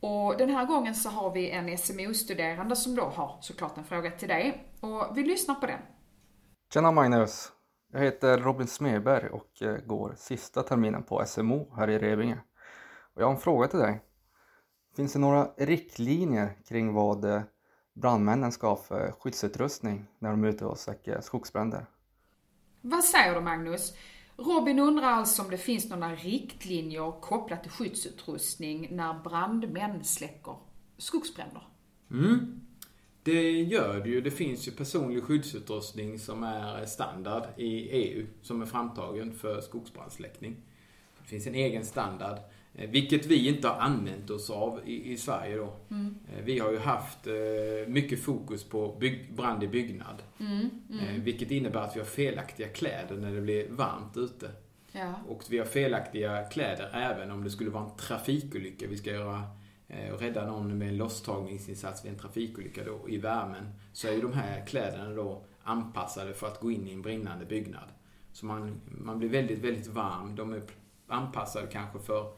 Och 0.00 0.36
den 0.36 0.50
här 0.50 0.66
gången 0.66 0.94
så 0.94 1.08
har 1.08 1.32
vi 1.32 1.50
en 1.50 1.78
SMO-studerande 1.78 2.76
som 2.76 2.94
då 2.94 3.02
har 3.02 3.38
såklart 3.40 3.78
en 3.78 3.84
fråga 3.84 4.10
till 4.10 4.28
dig. 4.28 4.72
Och 4.80 5.16
vi 5.16 5.22
lyssnar 5.24 5.54
på 5.54 5.66
den. 5.66 5.80
Tjena 6.72 6.92
Magnus! 6.92 7.52
Jag 7.92 8.00
heter 8.00 8.38
Robin 8.38 8.66
Smedberg 8.66 9.28
och 9.28 9.62
eh, 9.62 9.76
går 9.76 10.14
sista 10.16 10.62
terminen 10.62 11.02
på 11.02 11.24
SMO 11.26 11.74
här 11.76 11.90
i 11.90 11.98
Revinge. 11.98 12.38
Och 13.14 13.22
jag 13.22 13.26
har 13.26 13.34
en 13.34 13.40
fråga 13.40 13.68
till 13.68 13.78
dig. 13.78 14.02
Finns 14.96 15.12
det 15.12 15.18
några 15.18 15.50
riktlinjer 15.56 16.56
kring 16.68 16.92
vad 16.92 17.24
eh, 17.24 17.42
brandmännen 17.94 18.52
ska 18.52 18.68
ha 18.68 18.76
för 18.76 19.14
skyddsutrustning 19.18 20.06
när 20.18 20.30
de 20.30 20.44
är 20.44 20.48
ute 20.48 20.64
och 20.64 20.78
släcker 20.78 21.20
skogsbränder? 21.20 21.86
Vad 22.80 23.04
säger 23.04 23.34
du 23.34 23.40
Magnus? 23.40 23.94
Robin 24.40 24.78
undrar 24.78 25.08
alltså 25.08 25.42
om 25.42 25.50
det 25.50 25.58
finns 25.58 25.90
några 25.90 26.14
riktlinjer 26.14 27.20
kopplat 27.20 27.62
till 27.62 27.72
skyddsutrustning 27.72 28.88
när 28.90 29.14
brandmän 29.14 30.04
släcker 30.04 30.56
skogsbränder. 30.98 31.62
Mm. 32.10 32.60
Det 33.22 33.50
gör 33.50 34.00
det 34.00 34.08
ju. 34.08 34.20
Det 34.20 34.30
finns 34.30 34.68
ju 34.68 34.72
personlig 34.72 35.24
skyddsutrustning 35.24 36.18
som 36.18 36.42
är 36.42 36.86
standard 36.86 37.42
i 37.56 37.88
EU 37.90 38.26
som 38.42 38.62
är 38.62 38.66
framtagen 38.66 39.32
för 39.32 39.60
skogsbrandsläckning. 39.60 40.56
Det 41.22 41.28
finns 41.28 41.46
en 41.46 41.54
egen 41.54 41.84
standard 41.84 42.38
eh, 42.74 42.90
Vilket 42.90 43.26
vi 43.26 43.48
inte 43.48 43.68
har 43.68 43.80
använt 43.80 44.30
oss 44.30 44.50
av 44.50 44.80
i, 44.86 45.12
i 45.12 45.16
Sverige 45.16 45.56
då. 45.56 45.76
Eh, 45.90 46.44
Vi 46.44 46.58
har 46.58 46.72
ju 46.72 46.78
haft 46.78 47.26
eh, 47.26 47.32
mycket 47.88 48.22
fokus 48.22 48.64
på 48.64 48.96
bygg, 49.00 49.34
brand 49.34 49.62
i 49.64 49.68
byggnad. 49.68 50.22
Eh, 50.90 51.22
Vilket 51.22 51.50
innebär 51.50 51.80
att 51.80 51.96
vi 51.96 52.00
har 52.00 52.06
felaktiga 52.06 52.68
kläder 52.68 53.16
när 53.16 53.32
det 53.34 53.40
blir 53.40 53.68
varmt 53.70 54.16
ute. 54.16 54.50
Ja. 54.92 55.14
Och 55.28 55.42
vi 55.50 55.58
har 55.58 55.66
felaktiga 55.66 56.42
kläder 56.44 56.90
även 56.92 57.30
om 57.30 57.44
det 57.44 57.50
skulle 57.50 57.70
vara 57.70 57.84
en 57.84 57.96
trafikolycka. 57.96 58.86
Vi 58.88 58.96
ska 58.96 59.10
göra 59.10 59.42
och 60.14 60.20
rädda 60.20 60.46
någon 60.46 60.78
med 60.78 60.88
en 60.88 60.96
losstagningsinsats 60.96 62.04
vid 62.04 62.12
en 62.12 62.18
trafikolycka 62.18 62.84
då, 62.84 63.08
i 63.08 63.18
värmen. 63.18 63.68
Så 63.92 64.08
är 64.08 64.12
ju 64.12 64.20
de 64.20 64.32
här 64.32 64.66
kläderna 64.66 65.10
då 65.10 65.44
anpassade 65.62 66.34
för 66.34 66.46
att 66.46 66.60
gå 66.60 66.70
in 66.70 66.88
i 66.88 66.92
en 66.92 67.02
brinnande 67.02 67.44
byggnad. 67.46 67.88
Så 68.32 68.46
man, 68.46 68.80
man 68.86 69.18
blir 69.18 69.28
väldigt, 69.28 69.58
väldigt 69.58 69.86
varm. 69.86 70.36
De 70.36 70.52
är 70.52 70.62
anpassade 71.08 71.66
kanske 71.66 71.98
för 71.98 72.32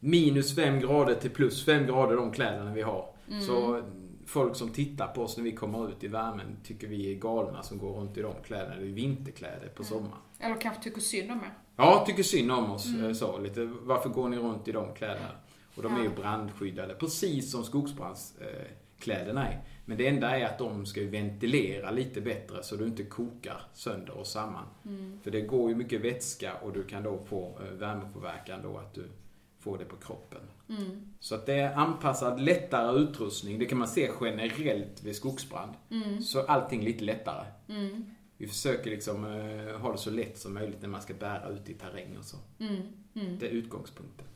minus 0.00 0.54
5 0.54 0.80
grader 0.80 1.14
till 1.14 1.30
plus 1.30 1.64
5 1.64 1.86
grader 1.86 2.16
de 2.16 2.32
kläderna 2.32 2.72
vi 2.74 2.82
har. 2.82 3.08
Så 3.46 3.82
folk 4.26 4.56
som 4.56 4.68
tittar 4.72 5.06
på 5.06 5.22
oss 5.22 5.36
när 5.36 5.44
vi 5.44 5.52
kommer 5.52 5.88
ut 5.88 6.04
i 6.04 6.08
värmen 6.08 6.56
tycker 6.64 6.86
vi 6.86 7.12
är 7.12 7.14
galna 7.14 7.62
som 7.62 7.78
går 7.78 7.92
runt 7.92 8.18
i 8.18 8.22
de 8.22 8.34
kläderna. 8.44 8.76
Det 8.76 8.82
är 8.86 8.92
vinterkläder 8.92 9.68
på 9.74 9.84
sommaren. 9.84 10.18
Eller 10.38 10.60
kanske 10.60 10.82
tycker 10.82 11.00
synd 11.00 11.30
om 11.30 11.38
er. 11.38 11.54
Ja, 11.76 12.04
tycker 12.06 12.22
synd 12.22 12.52
om 12.52 12.70
oss. 12.70 12.86
eh, 13.02 13.12
Så, 13.12 13.38
lite, 13.38 13.64
varför 13.82 14.08
går 14.08 14.28
ni 14.28 14.36
runt 14.38 14.68
i 14.68 14.72
de 14.72 14.94
kläderna? 14.94 15.28
Och 15.76 15.82
de 15.82 15.96
är 15.96 16.02
ju 16.02 16.08
brandskyddade, 16.08 16.94
precis 16.94 17.50
som 17.50 17.64
skogsbrandskläderna 17.64 19.48
är. 19.48 19.60
Men 19.84 19.98
det 19.98 20.06
enda 20.06 20.38
är 20.38 20.44
att 20.46 20.58
de 20.58 20.86
ska 20.86 21.00
ventilera 21.00 21.90
lite 21.90 22.20
bättre 22.20 22.62
så 22.62 22.76
du 22.76 22.84
inte 22.86 23.02
kokar 23.04 23.60
sönder 23.74 24.18
och 24.18 24.26
samman. 24.26 24.64
För 25.22 25.30
det 25.30 25.40
går 25.40 25.68
ju 25.70 25.76
mycket 25.76 26.00
vätska 26.00 26.52
och 26.62 26.72
du 26.72 26.82
kan 26.84 27.02
då 27.02 27.18
få 27.18 27.58
eh, 27.60 27.72
värmepåverkan 27.72 28.60
då 28.62 28.78
att 28.78 28.94
du 28.94 29.04
får 29.66 29.78
det 29.78 29.84
på 29.84 29.96
kroppen. 29.96 30.40
Så 31.20 31.34
att 31.34 31.46
det 31.46 31.54
är 31.54 31.74
anpassad 31.74 32.40
lättare 32.40 32.98
utrustning. 32.98 33.58
Det 33.58 33.66
kan 33.66 33.78
man 33.78 33.88
se 33.88 34.10
generellt 34.20 35.02
vid 35.02 35.16
skogsbrand. 35.16 35.72
Så 36.22 36.46
allting 36.46 36.84
lite 36.84 37.04
lättare. 37.04 37.46
Vi 38.36 38.46
försöker 38.46 38.90
liksom 38.90 39.24
eh, 39.24 39.80
ha 39.80 39.92
det 39.92 39.98
så 39.98 40.10
lätt 40.10 40.38
som 40.38 40.54
möjligt 40.54 40.82
när 40.82 40.88
man 40.88 41.02
ska 41.02 41.14
bära 41.14 41.48
ut 41.48 41.68
i 41.68 41.74
terräng 41.74 42.16
och 42.18 42.24
så. 42.24 42.36
Det 43.38 43.46
är 43.46 43.50
utgångspunkten. 43.50 44.26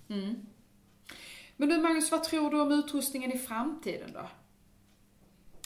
Men 1.57 1.69
du 1.69 1.79
Magnus, 1.79 2.11
vad 2.11 2.25
tror 2.25 2.51
du 2.51 2.61
om 2.61 2.73
utrustningen 2.73 3.33
i 3.33 3.39
framtiden 3.39 4.11
då? 4.13 4.29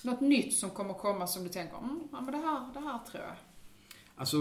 Något 0.03 0.20
nytt 0.20 0.55
som 0.55 0.70
kommer 0.70 0.94
komma 0.94 1.27
som 1.27 1.44
du 1.44 1.48
tänker, 1.48 1.77
mm, 1.77 2.09
ja 2.12 2.20
men 2.20 2.33
det 2.33 2.46
här, 2.46 2.72
det 2.74 2.81
här 2.81 2.98
tror 2.98 3.22
jag. 3.22 3.37
Alltså 4.16 4.38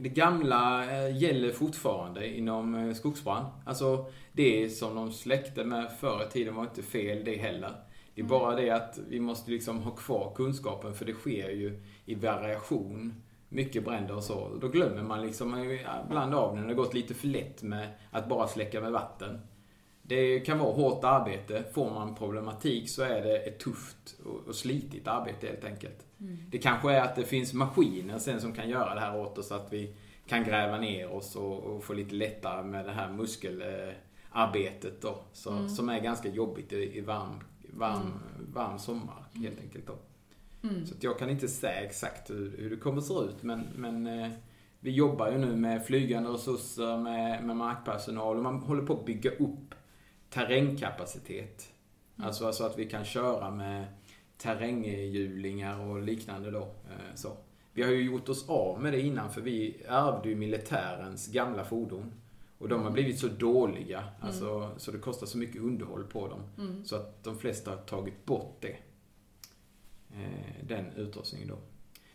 det 0.00 0.08
gamla 0.08 0.90
eh, 0.90 1.16
gäller 1.16 1.52
fortfarande 1.52 2.36
inom 2.36 2.74
eh, 2.74 2.94
skogsbrand. 2.94 3.46
Alltså 3.64 4.06
det 4.32 4.70
som 4.70 4.94
de 4.94 5.12
släckte 5.12 5.64
med 5.64 5.90
förr 6.00 6.26
i 6.28 6.32
tiden 6.32 6.54
var 6.54 6.62
inte 6.62 6.82
fel 6.82 7.24
det 7.24 7.36
heller. 7.36 7.72
Det 8.14 8.20
är 8.20 8.26
bara 8.26 8.54
det 8.54 8.70
att 8.70 8.98
vi 9.08 9.20
måste 9.20 9.50
liksom 9.50 9.78
ha 9.78 9.90
kvar 9.90 10.32
kunskapen 10.36 10.94
för 10.94 11.04
det 11.04 11.12
sker 11.12 11.50
ju 11.50 11.82
i 12.04 12.14
variation. 12.14 13.14
Mycket 13.48 13.84
bränder 13.84 14.16
och 14.16 14.22
så. 14.22 14.58
Då 14.60 14.68
glömmer 14.68 15.02
man 15.02 15.22
liksom 15.26 15.54
eh, 15.54 15.80
ibland 16.06 16.34
av 16.34 16.56
när 16.56 16.68
det 16.68 16.74
gått 16.74 16.94
lite 16.94 17.14
för 17.14 17.26
lätt 17.26 17.62
med 17.62 17.88
att 18.10 18.28
bara 18.28 18.48
släcka 18.48 18.80
med 18.80 18.92
vatten. 18.92 19.40
Det 20.08 20.40
kan 20.40 20.58
vara 20.58 20.72
hårt 20.72 21.04
arbete. 21.04 21.64
Får 21.74 21.90
man 21.90 22.14
problematik 22.14 22.90
så 22.90 23.02
är 23.02 23.22
det 23.22 23.36
ett 23.38 23.58
tufft 23.58 24.16
och- 24.46 24.54
slitigt 24.54 25.08
arbete 25.08 25.46
helt 25.46 25.64
enkelt. 25.64 26.06
Det 26.50 26.58
kanske 26.58 26.92
är 26.92 27.00
att 27.02 27.16
det 27.16 27.24
finns 27.24 27.52
maskiner 27.54 28.18
sen 28.18 28.40
som 28.40 28.52
kan 28.52 28.68
göra 28.68 28.94
det 28.94 29.00
här 29.00 29.20
åt 29.20 29.38
oss 29.38 29.48
så 29.48 29.54
att 29.54 29.72
vi 29.72 29.94
kan 30.26 30.44
gräva 30.44 30.78
ner 30.78 31.10
oss 31.12 31.36
och, 31.36 31.58
och 31.58 31.84
få 31.84 31.92
lite 31.92 32.14
lättare 32.14 32.62
med 32.62 32.84
det 32.84 32.92
här 32.92 33.12
muskelarbetet 33.12 35.02
då. 35.02 35.18
Så, 35.32 35.68
Som 35.68 35.88
är 35.88 36.00
ganska 36.00 36.28
jobbigt 36.28 36.72
i, 36.72 36.98
i 36.98 37.00
varm, 37.00 37.40
varm, 37.72 38.12
varm 38.54 38.78
sommar 38.78 39.24
helt 39.34 39.60
enkelt 39.60 39.86
då. 39.86 39.94
Så 40.86 40.94
att 40.94 41.02
jag 41.02 41.18
kan 41.18 41.30
inte 41.30 41.48
säga 41.48 41.80
exakt 41.80 42.30
hur, 42.30 42.54
hur 42.58 42.70
det 42.70 42.76
kommer 42.76 42.98
att 42.98 43.04
se 43.04 43.14
ut 43.14 43.42
men, 43.42 43.66
men 43.76 44.06
eh, 44.06 44.28
vi 44.80 44.90
jobbar 44.90 45.30
ju 45.30 45.38
nu 45.38 45.56
med 45.56 45.86
flygande 45.86 46.28
resurser, 46.30 46.96
med, 46.96 47.44
med 47.44 47.56
markpersonal 47.56 48.36
och 48.36 48.42
man 48.42 48.60
håller 48.60 48.82
på 48.82 48.92
att 48.92 49.04
bygga 49.06 49.30
upp 49.30 49.74
terrängkapacitet. 50.38 51.68
Alltså, 52.16 52.46
alltså 52.46 52.64
att 52.64 52.78
vi 52.78 52.86
kan 52.90 53.04
köra 53.04 53.50
med 53.50 53.86
terränghjulingar 54.36 55.80
och 55.80 56.02
liknande 56.02 56.50
då. 56.50 56.60
eh, 56.62 57.14
Så. 57.14 57.36
Vi 57.72 57.82
har 57.82 57.90
ju 57.90 58.02
gjort 58.02 58.28
oss 58.28 58.48
av 58.48 58.82
med 58.82 58.92
det 58.92 59.00
innan 59.00 59.30
för 59.32 59.40
vi 59.40 59.76
ärvde 59.88 60.28
ju 60.28 60.36
militärens 60.36 61.26
gamla 61.28 61.64
fordon. 61.64 62.12
Och 62.58 62.68
de 62.68 62.82
har 62.82 62.90
blivit 62.90 63.18
så 63.18 63.28
dåliga, 63.28 64.04
alltså, 64.20 64.70
så 64.76 64.90
det 64.92 64.98
kostar 64.98 65.26
så 65.26 65.38
mycket 65.38 65.62
underhåll 65.62 66.04
på 66.04 66.28
dem. 66.28 66.40
Så 66.84 66.96
att 66.96 67.24
de 67.24 67.38
flesta 67.38 67.70
har 67.70 67.76
tagit 67.78 68.24
bort 68.24 68.56
det. 68.60 68.76
Eh, 70.14 70.66
Den 70.68 70.92
utrustningen 70.96 71.48
då. 71.48 71.58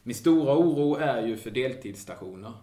Min 0.04 0.16
stora 0.16 0.58
oro 0.58 0.96
är 0.96 1.28
ju 1.28 1.38
för 1.38 1.52
deltidsstationer. 1.52 2.54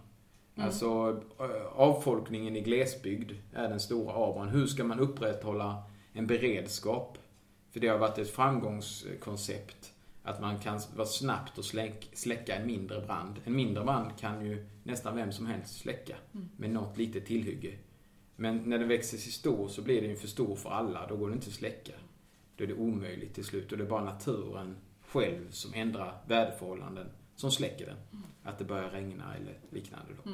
Alltså 0.57 1.21
eh, 1.39 1.67
avfolkningen 1.73 2.57
i 2.57 2.61
glesbygd 2.61 3.33
är 3.53 3.69
den 3.69 3.81
stora 3.81 4.13
avran. 4.13 4.49
Hur 4.49 4.67
ska 4.67 4.85
man 4.85 5.01
upprätthålla 5.01 5.83
en 6.13 6.27
beredskap? 6.27 7.19
För 7.71 7.81
det 7.81 7.89
har 7.89 7.99
varit 7.99 8.19
ett 8.19 8.31
framgångskoncept. 8.31 9.93
Att 10.23 10.41
man 10.41 10.59
kan 10.59 10.81
vara 10.97 11.07
snabbt 11.07 11.59
och 11.59 11.65
släck, 11.65 12.11
släcka 12.13 12.57
en 12.57 12.67
mindre 12.67 13.01
brand. 13.01 13.41
En 13.45 13.57
mindre 13.57 13.85
brand 13.85 14.11
kan 14.19 14.47
ju 14.47 14.67
nästan 14.83 15.17
vem 15.17 15.33
som 15.33 15.47
helst 15.47 15.81
släcka 15.81 16.17
med 16.57 16.71
något 16.71 16.99
litet 16.99 17.27
tillhygge. 17.27 17.75
Men 18.37 18.57
när 18.57 18.79
den 18.79 18.89
växer 18.89 19.19
sig 19.19 19.33
stor 19.33 19.69
så 19.69 19.83
blir 19.83 20.01
den 20.01 20.11
ju 20.11 20.17
för 20.17 20.29
stor 20.29 20.57
för 20.57 20.71
alla. 20.71 21.07
Då 21.07 21.17
går 21.17 21.29
det 21.29 21.35
inte 21.35 21.47
att 21.47 21.53
släcka. 21.53 21.93
Då 22.57 22.65
är 22.65 22.69
det 22.69 22.75
omöjligt 22.75 23.35
till 23.35 23.45
slut 23.45 23.73
och 23.73 23.79
det 23.79 23.85
är 23.85 23.89
bara 23.89 24.05
naturen 24.05 24.77
själv 25.07 25.51
som 25.51 25.75
ändrar 25.75 26.23
väderförhållanden 26.27 27.07
som 27.41 27.51
släcker 27.51 27.87
den. 27.87 27.97
Att 28.43 28.59
det 28.59 28.65
börjar 28.65 28.91
regna 28.91 29.35
eller 29.35 29.59
liknande 29.71 30.13
då. 30.25 30.31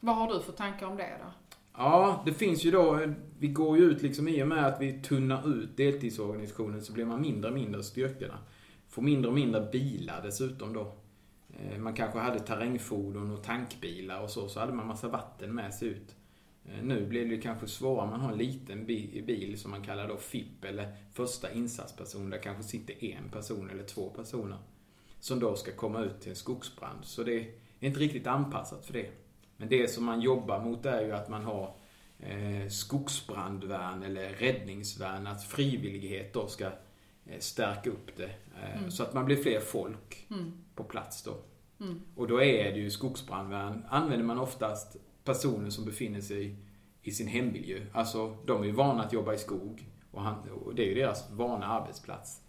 Vad 0.00 0.16
har 0.16 0.34
du 0.34 0.40
för 0.40 0.52
tankar 0.52 0.86
om 0.86 0.96
det 0.96 1.18
då? 1.24 1.32
Ja, 1.72 2.22
det 2.26 2.32
finns 2.32 2.64
ju 2.64 2.70
då, 2.70 3.00
vi 3.38 3.48
går 3.48 3.78
ju 3.78 3.84
ut 3.84 4.02
liksom 4.02 4.28
i 4.28 4.42
och 4.42 4.48
med 4.48 4.66
att 4.66 4.80
vi 4.80 5.02
tunnar 5.02 5.48
ut 5.54 5.76
deltidsorganisationen 5.76 6.82
så 6.82 6.92
blir 6.92 7.04
man 7.04 7.20
mindre 7.20 7.50
och 7.50 7.56
mindre 7.56 7.82
styrkorna. 7.82 8.38
Får 8.88 9.02
mindre 9.02 9.28
och 9.28 9.34
mindre 9.34 9.68
bilar 9.72 10.22
dessutom 10.22 10.72
då. 10.72 10.92
Eh, 11.60 11.78
Man 11.78 11.94
kanske 11.94 12.18
hade 12.18 12.38
terrängfordon 12.40 13.30
och 13.30 13.42
tankbilar 13.44 14.22
och 14.22 14.30
så, 14.30 14.48
så 14.48 14.60
hade 14.60 14.72
man 14.72 14.86
massa 14.86 15.08
vatten 15.08 15.54
med 15.54 15.74
sig 15.74 15.88
ut. 15.88 16.16
Eh, 16.64 16.82
Nu 16.82 17.06
blir 17.06 17.26
det 17.28 17.36
kanske 17.36 17.66
svårare, 17.66 18.10
man 18.10 18.20
har 18.20 18.32
en 18.32 18.38
liten 18.38 18.86
bi- 18.86 19.22
bil 19.26 19.58
som 19.60 19.70
man 19.70 19.82
kallar 19.84 20.08
då 20.08 20.16
FIP 20.16 20.64
eller 20.64 20.96
första 21.12 21.52
insatsperson 21.52 22.30
där 22.30 22.38
kanske 22.42 22.62
sitter 22.62 23.04
en 23.04 23.28
person 23.30 23.70
eller 23.70 23.84
två 23.84 24.10
personer. 24.10 24.58
Som 25.20 25.40
då 25.40 25.56
ska 25.56 25.72
komma 25.72 26.00
ut 26.00 26.20
till 26.20 26.30
en 26.30 26.36
skogsbrand. 26.36 26.98
Så 27.04 27.22
det 27.22 27.38
är 27.40 27.46
inte 27.80 28.00
riktigt 28.00 28.26
anpassat 28.26 28.86
för 28.86 28.92
det. 28.92 29.10
Men 29.56 29.68
det 29.68 29.88
som 29.90 30.04
man 30.04 30.20
jobbar 30.20 30.60
mot 30.60 30.86
är 30.86 31.00
ju 31.02 31.12
att 31.12 31.28
man 31.28 31.44
har 31.44 31.74
eh, 32.18 32.68
skogsbrandvärn 32.68 34.02
eller 34.02 34.28
räddningsvärn, 34.28 35.26
att 35.26 35.44
frivillighet 35.44 36.32
då 36.32 36.46
ska 36.46 36.64
eh, 36.64 37.38
stärka 37.38 37.90
upp 37.90 38.16
det. 38.16 38.30
Eh, 38.62 38.88
Så 38.88 39.02
att 39.02 39.14
man 39.14 39.24
blir 39.24 39.36
fler 39.36 39.60
folk 39.60 40.26
på 40.74 40.84
plats 40.84 41.22
då. 41.22 41.36
Och 42.16 42.28
då 42.28 42.42
är 42.42 42.72
det 42.72 42.78
ju 42.78 42.90
skogsbrandvärn, 42.90 43.84
använder 43.88 44.26
man 44.26 44.38
oftast 44.38 44.96
personer 45.24 45.70
som 45.70 45.84
befinner 45.84 46.20
sig 46.20 46.56
i 47.02 47.10
sin 47.10 47.26
hemmiljö. 47.26 47.86
Alltså, 47.92 48.36
de 48.46 48.62
är 48.62 48.66
ju 48.66 48.72
vana 48.72 49.02
att 49.04 49.12
jobba 49.12 49.34
i 49.34 49.38
skog 49.38 49.86
och, 50.10 50.22
han, 50.22 50.50
och 50.50 50.74
det 50.74 50.82
är 50.82 50.86
ju 50.86 50.94
deras 50.94 51.30
vana 51.30 51.66
arbetsplats. 51.66 52.40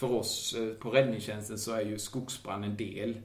För 0.00 0.12
oss 0.12 0.54
eh, 0.54 0.74
på 0.74 0.90
räddningstjänsten 0.90 1.58
så 1.58 1.72
är 1.72 1.80
ju 1.80 1.98
skogsbrand 1.98 2.64
en 2.64 2.76
del. 2.76 3.20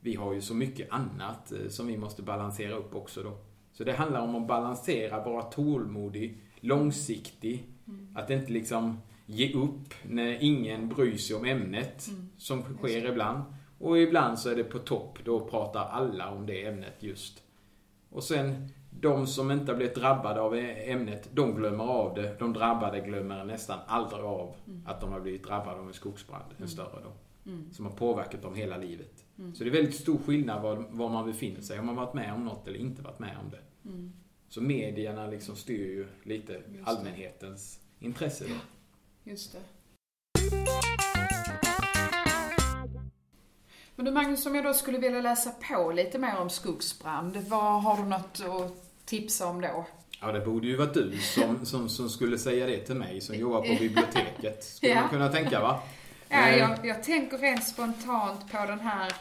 Vi 0.00 0.14
har 0.14 0.34
ju 0.34 0.40
så 0.40 0.54
mycket 0.54 0.90
annat 0.90 1.52
eh, 1.52 1.68
som 1.68 1.86
vi 1.86 1.96
måste 1.96 2.22
balansera 2.22 2.74
upp 2.74 2.94
också 2.94 3.22
då. 3.22 3.38
Så 3.72 3.84
det 3.84 3.92
handlar 3.92 4.20
om 4.20 4.34
att 4.34 4.48
balansera, 4.48 5.24
vara 5.24 5.42
tålmodig, 5.42 6.40
långsiktig. 6.60 7.64
Att 8.14 8.30
inte 8.30 8.52
liksom 8.52 8.98
ge 9.26 9.52
upp 9.52 9.94
när 10.02 10.42
ingen 10.42 10.88
bryr 10.88 11.16
sig 11.16 11.36
om 11.36 11.44
ämnet, 11.44 12.08
som 12.38 12.62
sker 12.62 13.06
ibland. 13.06 13.42
Och 13.78 13.98
ibland 13.98 14.38
så 14.38 14.50
är 14.50 14.56
det 14.56 14.64
på 14.64 14.78
topp, 14.78 15.18
då 15.24 15.48
pratar 15.48 15.84
alla 15.84 16.30
om 16.30 16.46
det 16.46 16.66
ämnet 16.66 16.96
just. 17.00 17.42
Och 18.10 18.24
sen 18.24 18.68
de 19.00 19.26
som 19.26 19.50
inte 19.50 19.72
har 19.72 19.76
blivit 19.76 19.94
drabbade 19.94 20.40
av 20.40 20.54
ämnet, 20.54 21.28
de 21.32 21.54
glömmer 21.54 21.84
av 21.84 22.14
det. 22.14 22.36
De 22.38 22.52
drabbade 22.52 23.00
glömmer 23.00 23.44
nästan 23.44 23.78
aldrig 23.86 24.24
av 24.24 24.54
att 24.86 25.00
de 25.00 25.12
har 25.12 25.20
blivit 25.20 25.44
drabbade 25.44 25.80
av 25.80 25.86
en 25.86 25.94
skogsbrand, 25.94 26.54
en 26.56 26.68
större 26.68 27.02
då. 27.04 27.12
Som 27.72 27.84
har 27.84 27.92
påverkat 27.92 28.42
dem 28.42 28.54
hela 28.54 28.76
livet. 28.76 29.24
Så 29.54 29.64
det 29.64 29.70
är 29.70 29.72
väldigt 29.72 29.94
stor 29.94 30.18
skillnad 30.26 30.62
var, 30.62 30.84
var 30.90 31.08
man 31.08 31.26
befinner 31.26 31.60
sig, 31.60 31.78
om 31.78 31.86
man 31.86 31.96
varit 31.96 32.14
med 32.14 32.34
om 32.34 32.44
något 32.44 32.68
eller 32.68 32.78
inte 32.78 33.02
varit 33.02 33.18
med 33.18 33.36
om 33.44 33.50
det. 33.50 33.60
Så 34.48 34.60
medierna 34.60 35.26
liksom 35.26 35.56
styr 35.56 35.86
ju 35.86 36.06
lite 36.22 36.62
allmänhetens 36.84 37.80
intresse 37.98 38.44
då. 38.48 38.54
Just 39.30 39.52
det. 39.52 39.60
Men 43.96 44.04
du 44.04 44.10
Magnus, 44.12 44.46
om 44.46 44.54
jag 44.54 44.64
då 44.64 44.74
skulle 44.74 44.98
vilja 44.98 45.20
läsa 45.20 45.50
på 45.50 45.92
lite 45.92 46.18
mer 46.18 46.38
om 46.38 46.50
skogsbrand, 46.50 47.36
vad 47.36 47.82
har 47.82 47.96
du 47.96 48.02
något 48.02 48.40
att 48.40 48.87
tipsa 49.08 49.46
om 49.46 49.60
då? 49.60 49.86
Ja, 50.20 50.32
det 50.32 50.40
borde 50.40 50.66
ju 50.66 50.76
varit 50.76 50.94
du 50.94 51.18
som, 51.18 51.66
som, 51.66 51.88
som 51.88 52.08
skulle 52.10 52.38
säga 52.38 52.66
det 52.66 52.78
till 52.78 52.94
mig 52.94 53.20
som 53.20 53.34
jobbar 53.34 53.60
på 53.60 53.66
biblioteket. 53.80 54.64
Skulle 54.64 54.92
Ja. 54.92 55.00
man 55.00 55.08
kunna 55.10 55.28
tänka 55.28 55.60
va? 55.60 55.80
Ja, 56.28 56.36
Eh, 56.48 56.56
jag, 56.58 56.78
jag 56.86 57.02
tänker 57.02 57.38
rent 57.38 57.64
spontant 57.68 58.52
på 58.52 58.58
den 58.66 58.80
här 58.80 59.12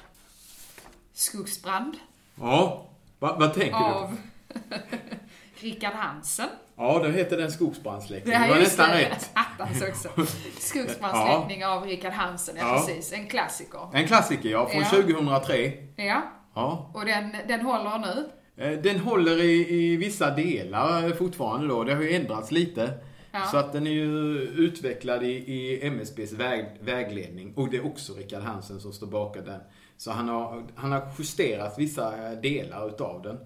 Skogsbrand 1.14 1.98
Ja, 2.36 2.86
vad, 3.20 3.40
vad 3.40 3.54
tänker 3.54 3.80
du? 3.80 3.86
av 3.86 4.18
Rickard 5.60 5.94
Hansen. 5.94 6.50
Ja, 6.76 7.00
då 7.04 7.10
heter 7.10 7.38
den 7.38 7.52
skogsbrandsläckning. 7.52 8.34
Ja, 8.34 8.40
det 8.40 8.48
var 8.50 8.56
nästan 8.60 8.90
det. 8.90 9.10
rätt. 9.10 9.30
Attans 9.34 9.82
också. 9.82 10.10
Skogsbrandsläckning 10.60 11.66
av 11.66 11.84
Rickard 11.86 12.14
Hansen, 12.14 12.56
ja, 12.60 12.68
Ja. 12.68 12.74
precis. 12.88 13.14
En 13.14 13.28
klassiker. 13.28 13.90
En 13.94 14.08
klassiker, 14.08 14.50
ja. 14.50 14.70
Från 14.70 14.82
Ja. 14.82 14.90
2003. 14.90 15.72
Ja, 15.96 16.22
Ja. 16.56 16.92
och 16.94 17.06
den, 17.06 17.36
den 17.48 17.62
håller 17.62 17.98
nu. 18.00 18.30
Eh, 18.58 18.80
Den 18.80 19.00
håller 19.00 19.42
i, 19.44 19.76
i 19.76 19.98
vissa 19.98 20.36
delar 20.36 21.10
fortfarande 21.12 21.68
då. 21.68 21.84
Det 21.84 21.94
har 21.96 22.02
ju 22.04 22.14
ändrats 22.14 22.52
lite. 22.52 22.94
Ja. 23.32 23.44
Så 23.52 23.58
att 23.58 23.74
den 23.74 23.88
är 23.88 23.92
ju 23.92 24.38
utvecklad 24.42 25.24
i, 25.24 25.28
i 25.28 25.80
MSBs 25.88 26.34
väg, 26.34 26.66
vägledning. 26.82 27.54
Och 27.56 27.70
det 27.70 27.78
är 27.78 27.86
också 27.86 28.14
Rickard 28.14 28.42
Hansen 28.44 28.80
som 28.80 28.94
står 28.94 29.08
bakom 29.08 29.46
den. 29.46 29.60
Så 29.98 30.12
han 30.12 30.30
har, 30.30 30.64
han 30.76 30.92
har 30.92 31.08
justerat 31.20 31.80
vissa 31.80 32.36
delar 32.36 32.88
utav 32.88 33.22
den. 33.22 33.38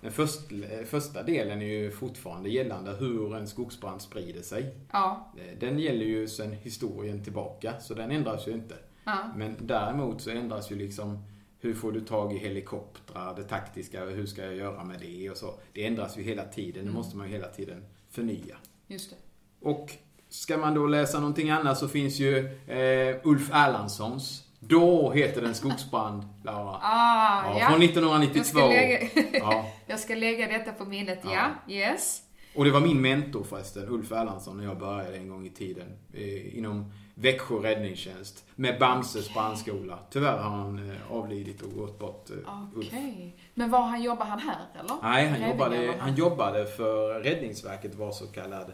Den 0.00 0.12
först, 0.12 0.40
första 0.86 1.22
delen 1.22 1.62
är 1.62 1.66
ju 1.66 1.90
fortfarande 1.90 2.48
gällande 2.50 2.90
hur 2.98 3.36
en 3.36 3.46
skogsbrand 3.46 4.00
sprider 4.02 4.42
sig. 4.42 4.74
Ja, 4.92 5.32
Den 5.60 5.78
gäller 5.78 6.04
ju 6.04 6.28
sedan 6.28 6.52
historien 6.52 7.24
tillbaka, 7.24 7.80
så 7.80 7.94
den 7.94 8.10
ändras 8.10 8.48
ju 8.48 8.52
inte. 8.52 8.74
ja, 9.04 9.18
Men 9.36 9.56
däremot 9.60 10.20
så 10.20 10.30
ändras 10.30 10.70
ju 10.72 10.76
liksom 10.76 11.24
hur 11.66 11.74
får 11.74 11.92
du 11.92 12.00
tag 12.00 12.32
i 12.32 12.38
helikoptrar, 12.38 13.34
det 13.36 13.44
taktiska, 13.44 14.04
hur 14.04 14.26
ska 14.26 14.42
jag 14.44 14.54
göra 14.56 14.84
med 14.84 15.00
det 15.00 15.30
och 15.30 15.36
så. 15.36 15.54
Det 15.72 15.86
ändras 15.86 16.18
ju 16.18 16.22
hela 16.22 16.44
tiden, 16.44 16.84
det 16.86 16.92
måste 16.92 17.16
man 17.16 17.26
ju 17.26 17.32
hela 17.32 17.48
tiden 17.48 17.84
förnya. 18.10 18.56
just 18.86 19.10
det. 19.10 19.16
Och 19.68 19.90
ska 20.28 20.56
man 20.58 20.74
då 20.74 20.86
läsa 20.86 21.18
någonting 21.20 21.50
annat 21.50 21.78
så 21.78 21.88
finns 21.88 22.18
ju 22.18 22.38
eh, 22.66 23.16
Ulf 23.24 23.50
Erlandssons 23.52 24.42
Då 24.60 25.12
heter 25.12 25.42
den 25.42 25.54
Skogsbrand, 25.54 26.22
Laura. 26.44 26.78
Ah, 26.82 27.44
Ja, 27.44 27.58
ja. 27.60 27.68
Från 27.68 27.80
Jag 27.82 27.90
1992. 27.90 28.44
ska, 28.58 28.66
lägga, 28.68 28.98
Ja. 29.32 29.70
jag 29.86 30.00
ska 30.00 30.14
lägga 30.14 30.46
detta 30.58 30.72
på 30.72 30.84
minnet, 30.84 31.18
ja. 31.24 31.50
Ja. 31.66 31.74
Yes. 31.74 32.22
Och 32.54 32.64
det 32.64 32.70
var 32.70 32.80
min 32.80 33.00
mentor 33.00 33.44
förresten, 33.44 33.88
Ulf 33.88 34.12
Erlandsson, 34.12 34.56
när 34.56 34.64
jag 34.64 34.78
började 34.78 35.16
en 35.16 35.28
gång 35.28 35.46
i 35.46 35.50
tiden. 35.50 35.86
Eh, 36.14 36.58
inom 36.58 36.92
Växjö 37.18 37.54
räddningstjänst. 37.54 38.44
Med 38.54 38.78
Bamses 38.78 39.34
brandskola. 39.34 39.98
Tyvärr 40.10 40.38
har 40.38 40.50
han 40.50 40.90
eh, 40.90 41.12
avlidit 41.12 41.62
och 41.62 41.72
gått 41.72 41.98
bort, 41.98 42.30
eh, 42.30 42.36
Okej. 42.76 43.34
Ulf. 43.34 43.48
Men 43.54 43.70
var 43.70 43.82
han 43.82 44.02
jobbar 44.02 44.26
han 44.26 44.38
här, 44.38 44.66
eller? 44.80 44.96
Nej, 45.02 45.28
han 45.28 45.50
jobbade, 45.50 45.94
han 45.98 46.14
jobbade 46.14 46.66
för 46.66 47.20
Räddningsverket, 47.20 47.94
var 47.94 48.12
så 48.12 48.26
kallad 48.26 48.72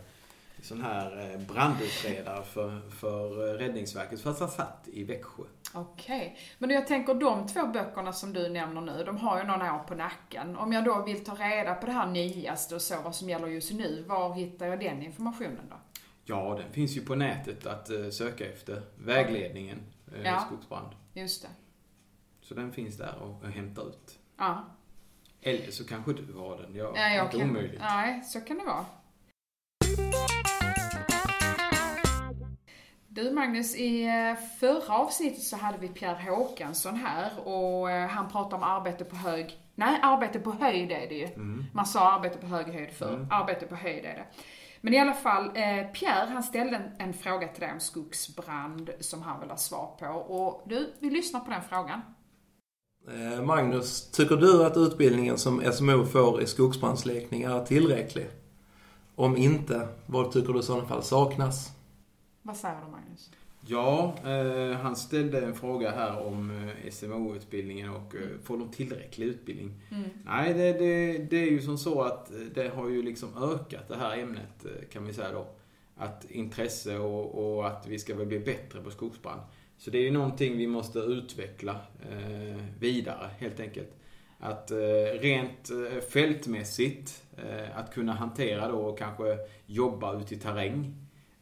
sån 0.62 0.82
här 0.82 1.32
eh, 1.32 1.40
brandutredare 1.40 2.42
för, 2.44 2.90
för 2.90 3.30
Räddningsverket. 3.58 4.20
Fast 4.20 4.40
han 4.40 4.48
satt 4.48 4.88
i 4.92 5.04
Växjö. 5.04 5.42
Okej. 5.74 6.38
Men 6.58 6.70
jag 6.70 6.86
tänker 6.86 7.14
de 7.14 7.46
två 7.48 7.66
böckerna 7.66 8.12
som 8.12 8.32
du 8.32 8.48
nämner 8.48 8.80
nu, 8.80 9.04
de 9.06 9.16
har 9.16 9.38
ju 9.38 9.44
några 9.44 9.74
år 9.74 9.78
på 9.78 9.94
nacken. 9.94 10.56
Om 10.56 10.72
jag 10.72 10.84
då 10.84 11.02
vill 11.02 11.24
ta 11.24 11.34
reda 11.34 11.74
på 11.74 11.86
det 11.86 11.92
här 11.92 12.06
nyaste 12.06 12.74
och 12.74 12.82
så, 12.82 13.02
vad 13.04 13.14
som 13.14 13.28
gäller 13.28 13.46
just 13.46 13.72
nu, 13.72 14.04
var 14.08 14.34
hittar 14.34 14.66
jag 14.66 14.80
den 14.80 15.02
informationen 15.02 15.66
då? 15.70 15.76
Ja, 16.24 16.54
den 16.62 16.72
finns 16.72 16.96
ju 16.96 17.00
på 17.04 17.14
nätet 17.14 17.66
att 17.66 17.90
eh, 17.90 18.08
söka 18.10 18.46
efter. 18.46 18.82
Vägledningen, 18.98 19.78
eh, 20.14 20.22
Ja. 20.22 20.40
skogsbrand. 20.46 20.88
Just 21.14 21.42
det. 21.42 21.48
Så 22.40 22.54
den 22.54 22.72
finns 22.72 22.96
där 22.96 23.14
och, 23.22 23.42
och 23.42 23.48
hämta 23.48 23.82
ut. 23.82 24.18
Ja. 24.38 24.64
Eller 25.42 25.70
så 25.70 25.84
kanske 25.86 26.12
du 26.12 26.32
har 26.34 26.56
den. 26.56 26.74
Ja, 26.74 26.90
Nej, 26.94 27.16
jag 27.16 27.26
inte 27.26 27.38
kan, 27.38 27.50
omöjligt. 27.50 27.80
nej, 27.80 28.22
så 28.24 28.40
kan 28.40 28.58
det 28.58 28.64
vara. 28.64 28.84
Du 33.08 33.30
Magnus, 33.32 33.76
i 33.76 34.04
eh, 34.04 34.34
förra 34.60 34.94
avsnittet 34.94 35.42
så 35.42 35.56
hade 35.56 35.78
vi 35.78 35.88
Pierre 35.88 36.30
Håkansson 36.30 36.96
här 36.96 37.48
och 37.48 37.88
han 37.88 38.28
pratade 38.30 38.56
om 38.56 38.62
arbete 38.62 39.04
på 39.04 39.16
hög... 39.16 39.58
Nej, 39.74 39.98
arbete 40.02 40.38
på 40.40 40.52
höjd 40.52 40.92
är 40.92 41.08
det 41.08 41.14
ju. 41.14 41.28
Man 41.72 41.86
sa 41.86 42.12
arbete 42.12 42.38
på 42.38 42.46
hög 42.46 42.66
höjd 42.66 42.90
förr. 42.92 43.26
Arbete 43.30 43.66
på 43.66 43.74
höjd 43.74 44.04
är 44.04 44.14
det. 44.14 44.24
Men 44.84 44.94
i 44.94 44.98
alla 44.98 45.14
fall, 45.14 45.44
eh, 45.44 45.86
Pierre 45.92 46.30
han 46.32 46.42
ställde 46.42 46.76
en, 46.76 47.08
en 47.08 47.14
fråga 47.14 47.48
till 47.48 47.60
dig 47.60 47.72
om 47.72 47.80
skogsbrand 47.80 48.90
som 49.00 49.22
han 49.22 49.40
vill 49.40 49.50
ha 49.50 49.56
svar 49.56 49.96
på. 49.98 50.06
Och 50.06 50.62
du, 50.68 50.92
vi 50.98 51.10
lyssnar 51.10 51.40
på 51.40 51.50
den 51.50 51.62
frågan. 51.62 52.00
Eh, 53.08 53.44
Magnus, 53.44 54.10
tycker 54.10 54.36
du 54.36 54.66
att 54.66 54.76
utbildningen 54.76 55.38
som 55.38 55.72
SMO 55.72 56.04
får 56.04 56.42
i 56.42 56.46
skogsbrandsläckning 56.46 57.42
är 57.42 57.64
tillräcklig? 57.64 58.30
Om 59.14 59.36
inte, 59.36 59.88
vad 60.06 60.32
tycker 60.32 60.52
du 60.52 60.58
i 60.58 60.62
sådana 60.62 60.88
fall 60.88 61.02
saknas? 61.02 61.70
Vad 62.42 62.56
säger 62.56 62.80
du 62.84 62.90
Magnus? 62.90 63.30
Ja, 63.66 64.14
eh, 64.24 64.76
han 64.76 64.96
ställde 64.96 65.40
en 65.40 65.54
fråga 65.54 65.90
här 65.90 66.26
om 66.26 66.50
eh, 66.50 66.90
SMO-utbildningen 66.90 67.90
och 67.90 68.14
Mm. 68.14 68.28
eh, 68.32 68.38
får 68.42 68.58
de 68.58 68.68
tillräcklig 68.70 69.26
utbildning? 69.26 69.72
Nej, 70.24 70.54
det, 70.54 70.72
det, 70.72 71.18
det 71.18 71.36
är 71.36 71.50
ju 71.50 71.60
som 71.62 71.78
så 71.78 72.02
att 72.02 72.30
eh, 72.30 72.36
det 72.54 72.68
har 72.68 72.88
ju 72.88 73.02
liksom 73.02 73.28
ökat 73.42 73.88
det 73.88 73.96
här 73.96 74.18
ämnet 74.18 74.66
kan 74.92 75.06
vi 75.06 75.12
säga 75.12 75.32
då. 75.32 75.46
Att 75.96 76.30
intresse 76.30 76.98
och, 76.98 77.54
och 77.56 77.66
att 77.66 77.86
vi 77.86 77.98
ska 77.98 78.14
väl 78.14 78.26
bli 78.26 78.38
bättre 78.38 78.80
på 78.80 78.90
skogsbrand. 78.90 79.40
Så 79.78 79.90
det 79.90 79.98
är 79.98 80.02
ju 80.02 80.10
någonting 80.10 80.56
vi 80.56 80.66
måste 80.66 80.98
utveckla 80.98 81.76
eh, 82.10 82.62
vidare 82.78 83.30
helt 83.38 83.60
enkelt. 83.60 83.88
Att 84.38 84.70
eh, 84.70 84.76
rent 85.20 85.70
fältmässigt, 86.10 87.22
att 87.74 87.94
kunna 87.94 88.12
hantera 88.12 88.68
då 88.68 88.78
och 88.78 88.98
kanske 88.98 89.38
jobba 89.66 90.20
ute 90.20 90.34
i 90.34 90.38
terräng. 90.38 90.94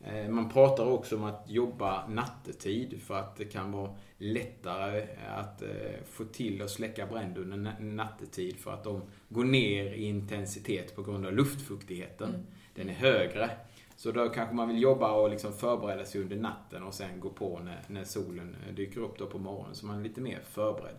Eh, 0.05 0.29
Man 0.29 0.49
pratar 0.51 0.87
också 0.87 1.17
om 1.17 1.25
att 1.25 1.45
jobba 1.49 2.07
nattetid 2.09 3.03
för 3.03 3.15
att 3.15 3.37
det 3.37 3.45
kan 3.45 3.73
vara 3.73 3.91
lättare 4.19 5.07
att 5.29 5.63
eh, 5.63 5.69
få 6.11 6.25
till 6.25 6.63
och 6.63 6.71
släcka 6.71 7.07
bränd 7.07 7.39
under 7.39 7.57
na- 7.57 7.81
nattetid 7.81 8.57
för 8.57 8.73
att 8.73 8.85
de 8.85 9.03
går 9.29 9.45
ner 9.45 9.85
i 9.93 10.05
intensitet 10.05 10.97
på 10.97 11.03
grund 11.03 11.27
av 11.27 11.33
luftfuktigheten. 11.33 12.47
Den 12.75 12.89
är 12.89 12.95
högre. 12.95 13.51
Så 13.97 14.13
då 14.13 14.29
kanske 14.29 14.55
man 14.55 14.69
vill 14.69 14.83
jobba 14.83 15.13
och 15.13 15.31
liksom 15.31 15.53
förbereda 15.53 16.05
sig 16.05 16.21
under 16.21 16.37
natten 16.37 16.83
och 16.83 16.95
sen 16.95 17.21
gå 17.21 17.31
på 17.31 17.59
när, 17.65 17.81
när 17.89 18.05
solen 18.05 18.57
eh, 18.69 18.75
dyker 18.75 19.01
upp 19.01 19.19
då 19.19 19.27
på 19.27 19.39
morgonen 19.39 19.75
så 19.75 19.87
man 19.87 19.99
är 19.99 20.03
lite 20.03 20.21
mer 20.21 20.41
förberedd. 20.45 20.97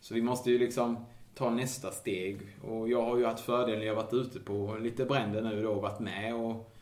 Så 0.00 0.14
vi 0.14 0.22
måste 0.22 0.50
ju 0.50 0.58
liksom 0.58 1.04
ta 1.34 1.50
nästa 1.50 1.90
steg. 1.90 2.40
Och 2.62 2.88
jag 2.88 3.02
har 3.02 3.18
ju 3.18 3.24
haft 3.24 3.40
fördelen, 3.44 3.86
jag 3.86 3.94
har 3.96 4.02
varit 4.02 4.14
ute 4.14 4.40
på 4.40 4.76
lite 4.80 5.04
bränder 5.04 5.42
nu 5.42 5.62
då 5.62 5.70
och 5.70 5.82
varit 5.82 6.00
med 6.00 6.34
och 6.34 6.72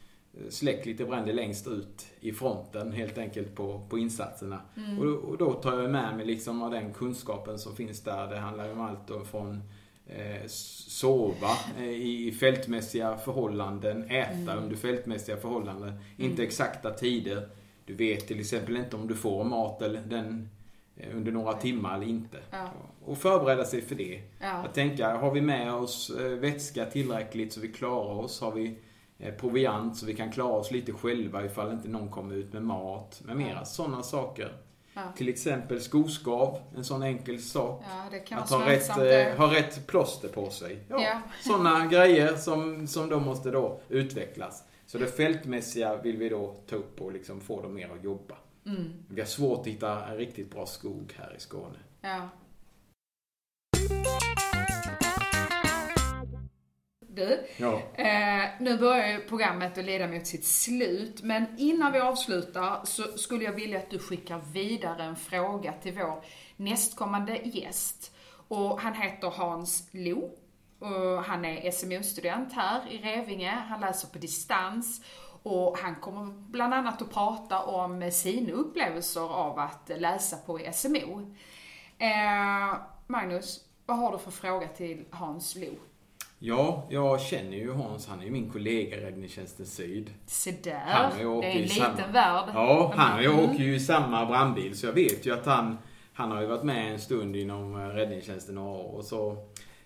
eh, 0.40 0.50
släckt 0.50 0.86
lite 0.86 1.04
bränder 1.04 1.32
längst 1.32 1.66
ut 1.66 2.06
i 2.20 2.32
fronten 2.32 2.92
helt 2.92 3.18
enkelt 3.18 3.54
på, 3.54 3.86
på 3.88 3.98
insatserna. 3.98 4.60
Och, 4.98 5.06
då- 5.06 5.12
och 5.14 5.38
då 5.38 5.52
tar 5.52 5.80
jag 5.80 5.90
med 5.90 6.16
mig 6.16 6.26
liksom 6.26 6.62
av 6.62 6.70
den 6.70 6.92
kunskapen 6.92 7.58
som 7.58 7.76
finns 7.76 8.00
där. 8.00 8.26
Det 8.30 8.38
handlar 8.38 8.72
om 8.72 8.80
allt 8.80 9.08
då 9.08 9.20
från 9.24 9.62
eh, 10.06 10.46
sova 10.46 11.50
eh, 11.78 11.84
i 11.90 12.32
fältmässiga 12.40 13.16
förhållanden, 13.16 14.10
äta 14.10 14.56
under 14.56 14.76
fältmässiga 14.76 15.36
förhållanden, 15.36 15.92
inte 16.16 16.42
exakta 16.42 16.90
tider. 16.90 17.48
Du 17.86 17.94
vet 17.94 18.26
till 18.28 18.40
exempel 18.40 18.76
inte 18.76 18.96
om 18.96 19.06
du 19.08 19.14
får 19.14 19.44
mat 19.44 19.82
eller 19.82 20.00
den 20.00 20.48
eh, 20.96 21.16
under 21.16 21.32
några 21.32 21.52
timmar 21.52 21.96
eller 21.96 22.06
inte. 22.06 22.38
Ja. 22.50 22.68
Och 23.04 23.18
förbereda 23.18 23.64
sig 23.64 23.82
för 23.82 23.94
det. 23.94 24.20
Ja. 24.40 24.46
Att 24.52 24.74
tänka, 24.74 25.16
har 25.16 25.30
vi 25.34 25.40
med 25.40 25.74
oss 25.74 26.10
vätska 26.40 26.84
tillräckligt 26.84 27.52
så 27.52 27.60
vi 27.60 27.68
klarar 27.72 28.14
oss? 28.14 28.40
Har 28.40 28.52
vi 28.52 28.78
proviant 29.38 29.96
så 29.96 30.06
vi 30.06 30.14
kan 30.14 30.32
klara 30.32 30.52
oss 30.52 30.70
lite 30.70 30.92
själva 30.92 31.44
ifall 31.44 31.72
inte 31.72 31.88
någon 31.88 32.10
kommer 32.10 32.34
ut 32.34 32.52
med 32.52 32.62
mat 32.62 33.22
med 33.24 33.36
mera. 33.36 33.64
Sådana 33.64 34.02
saker. 34.02 34.52
Ja. 34.94 35.02
Till 35.16 35.28
exempel 35.28 35.80
skoskav, 35.80 36.58
en 36.76 36.84
sån 36.84 37.02
enkel 37.02 37.42
sak. 37.42 37.82
Ja, 38.30 38.36
Att 38.36 38.50
ha 38.50 38.66
rätt, 38.66 38.88
eh, 38.88 39.36
ha 39.38 39.54
rätt 39.54 39.86
plåster 39.86 40.28
på 40.28 40.50
sig. 40.50 40.78
Ja, 40.88 41.02
Ja. 41.02 41.20
Sådana 41.42 41.86
grejer 41.86 42.36
som, 42.36 42.86
som 42.86 43.08
då 43.08 43.20
måste 43.20 43.50
då 43.50 43.80
utvecklas. 43.88 44.64
Så 44.86 44.98
det 44.98 45.06
fältmässiga 45.06 45.96
vill 45.96 46.16
vi 46.16 46.28
då 46.28 46.56
ta 46.68 46.76
upp 46.76 47.00
och 47.00 47.12
liksom 47.12 47.40
få 47.40 47.62
dem 47.62 47.74
mer 47.74 47.90
att 47.98 48.04
jobba. 48.04 48.34
Mm. 48.66 48.92
Vi 49.08 49.20
har 49.20 49.28
svårt 49.28 49.60
att 49.60 49.66
hitta 49.66 50.06
en 50.06 50.16
riktigt 50.16 50.50
bra 50.50 50.66
skog 50.66 51.14
här 51.18 51.34
i 51.36 51.40
Skåne. 51.40 51.78
Du, 57.14 57.46
Ja. 57.56 57.80
eh, 57.94 58.44
nu 58.60 58.78
börjar 58.78 59.08
ju 59.08 59.20
programmet 59.20 59.78
att 59.78 59.84
leda 59.84 60.06
mot 60.06 60.26
sitt 60.26 60.44
slut, 60.46 61.22
men 61.22 61.46
innan 61.58 61.92
vi 61.92 61.98
avslutar 62.00 62.80
så 62.84 63.02
skulle 63.02 63.44
jag 63.44 63.52
vilja 63.52 63.78
att 63.78 63.90
du 63.90 63.98
skickar 63.98 64.38
vidare 64.52 65.02
en 65.04 65.16
fråga 65.16 65.72
till 65.72 65.92
vår 65.94 66.24
nästkommande 66.56 67.36
gäst. 67.36 68.14
Och 68.48 68.80
han 68.80 68.94
heter 68.94 69.30
Hans 69.30 69.88
Lo. 69.90 70.30
Och 70.78 71.24
han 71.24 71.44
är 71.44 71.70
SMU-student 71.70 72.52
här 72.52 72.80
i 72.90 72.98
Revinge. 72.98 73.50
Han 73.50 73.80
läser 73.80 74.08
på 74.08 74.18
distans 74.18 75.00
och 75.42 75.78
han 75.78 75.96
kommer 75.96 76.24
bland 76.50 76.74
annat 76.74 77.02
att 77.02 77.10
prata 77.12 77.62
om 77.62 78.10
sina 78.10 78.52
upplevelser 78.52 79.20
av 79.34 79.58
att 79.58 79.90
läsa 79.96 80.36
på 80.36 80.60
SMO. 80.72 81.34
Eh, 81.98 82.76
Magnus, 83.06 83.60
vad 83.86 83.98
har 83.98 84.12
du 84.12 84.18
för 84.18 84.30
fråga 84.30 84.68
till 84.68 85.04
Hans 85.10 85.56
Lo? 85.56 85.70
Ja, 86.46 86.86
jag 86.90 87.20
känner 87.20 87.56
ju 87.56 87.72
Hans. 87.72 88.08
Han 88.08 88.20
är 88.20 88.24
ju 88.24 88.30
min 88.30 88.50
kollega 88.50 88.96
i 88.96 89.00
Räddningstjänsten 89.00 89.66
Syd. 89.66 90.10
Se 90.26 90.54
där, 90.62 90.74
Han 90.86 91.12
och 91.12 91.22
jag 91.22 91.42
det 91.42 91.46
är 91.46 91.50
en 91.50 91.56
i 91.58 91.62
liten 91.62 91.76
samma- 91.96 92.12
värld. 92.12 92.50
Ja, 92.54 92.92
han 92.96 93.18
och 93.18 93.24
jag 93.24 93.32
Mm. 93.34 93.50
åker 93.50 93.64
ju 93.64 93.74
i 93.74 93.80
samma 93.80 94.26
brandbil 94.26 94.78
så 94.78 94.86
jag 94.86 94.92
vet 94.92 95.26
ju 95.26 95.34
att 95.34 95.46
han, 95.46 95.78
han 96.12 96.30
har 96.30 96.40
ju 96.40 96.46
varit 96.46 96.62
med 96.62 96.92
en 96.92 96.98
stund 96.98 97.36
inom 97.36 97.74
eh, 97.74 97.86
räddningstjänsten 97.88 98.54
några 98.54 98.70
år. 98.78 98.94
Och 98.96 99.04
så, 99.04 99.36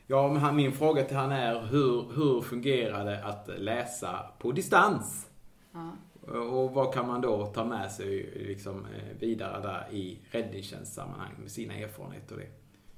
ja, 0.07 0.29
men 0.29 0.57
min 0.57 0.73
fråga 0.73 1.05
till 1.05 1.16
han 1.16 1.33
är 1.33 1.61
hur, 1.61 2.05
hur 2.14 2.40
fungerar 2.40 3.05
det 3.05 3.25
att 3.25 3.49
läsa 3.59 4.18
på 4.38 4.53
distans? 4.53 5.27
Ja. 5.73 5.92
Och 6.33 6.71
vad 6.75 6.94
kan 6.94 7.07
man 7.07 7.21
då 7.21 7.47
ta 7.47 7.64
med 7.64 7.90
sig 7.92 8.31
liksom, 8.49 8.85
eh, 8.85 9.18
vidare 9.21 9.62
där 9.62 9.87
i 9.97 10.18
räddningstjänstsammanhang 10.31 11.33
med 11.40 11.51
sina 11.51 11.75
erfarenheter 11.75 12.35
och 12.35 12.40
det. 12.40 12.49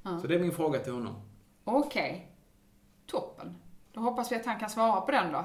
Ja. 0.03 0.19
Så 0.21 0.27
det 0.27 0.35
är 0.35 0.39
min 0.39 0.53
fråga 0.53 0.79
till 0.79 0.93
honom. 0.93 1.15
Okej. 1.65 2.27
Toppen. 3.11 3.57
Då 3.93 4.01
hoppas 4.01 4.33
vi 4.33 4.37
att 4.37 4.47
han 4.47 4.59
kan 4.59 4.71
svara 4.71 5.01
på 5.01 5.11
den 5.11 5.33
då. 5.33 5.45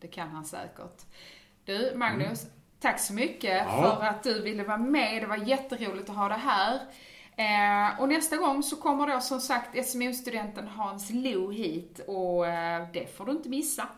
Det 0.00 0.08
kan 0.08 0.28
han 0.28 0.44
säkert. 0.44 1.02
Du, 1.64 1.92
Magnus, 1.96 2.46
tack 2.80 3.00
så 3.00 3.12
mycket 3.12 3.62
Mm. 3.68 3.74
Ja. 3.84 3.96
för 3.96 4.06
att 4.06 4.22
du 4.22 4.42
ville 4.42 4.64
vara 4.64 4.78
med. 4.78 5.22
Det 5.22 5.26
var 5.26 5.36
jätteroligt 5.36 6.10
att 6.10 6.16
ha 6.16 6.28
det 6.28 6.34
här. 6.34 6.74
Eh, 7.36 8.00
och 8.00 8.08
nästa 8.08 8.36
gång 8.36 8.62
så 8.62 8.76
kommer 8.76 9.06
då 9.06 9.20
som 9.20 9.40
sagt 9.40 9.86
SMO-studenten 9.88 10.68
Hans 10.68 11.10
Lo 11.10 11.50
hit 11.50 12.00
och 12.06 12.46
eh, 12.46 12.88
det 12.92 13.16
får 13.16 13.24
du 13.26 13.32
inte 13.32 13.48
missa. 13.48 13.88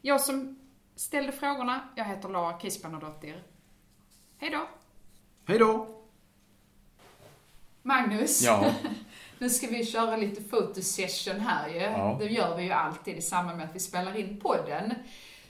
Jag 0.00 0.20
som 0.20 0.58
ställde 0.96 1.32
frågorna, 1.32 1.80
jag 1.94 2.04
heter 2.04 2.28
Lara 2.28 2.58
Kispanodottir. 2.58 3.42
Hej 4.38 4.50
då! 4.50 4.68
Hej 5.46 5.58
då! 5.58 5.86
Magnus, 7.82 8.42
Ja. 8.42 8.72
nu 9.38 9.50
ska 9.50 9.66
vi 9.66 9.84
köra 9.86 10.16
lite 10.16 10.42
fotosession 10.42 11.40
här 11.40 11.68
ju. 11.68 11.80
Ja. 11.80 12.16
Det 12.20 12.26
gör 12.26 12.56
vi 12.56 12.62
ju 12.62 12.70
alltid 12.70 13.16
i 13.16 13.22
samband 13.22 13.58
med 13.58 13.66
att 13.68 13.74
vi 13.74 13.78
spelar 13.80 14.16
in 14.16 14.36
podden. 14.42 14.94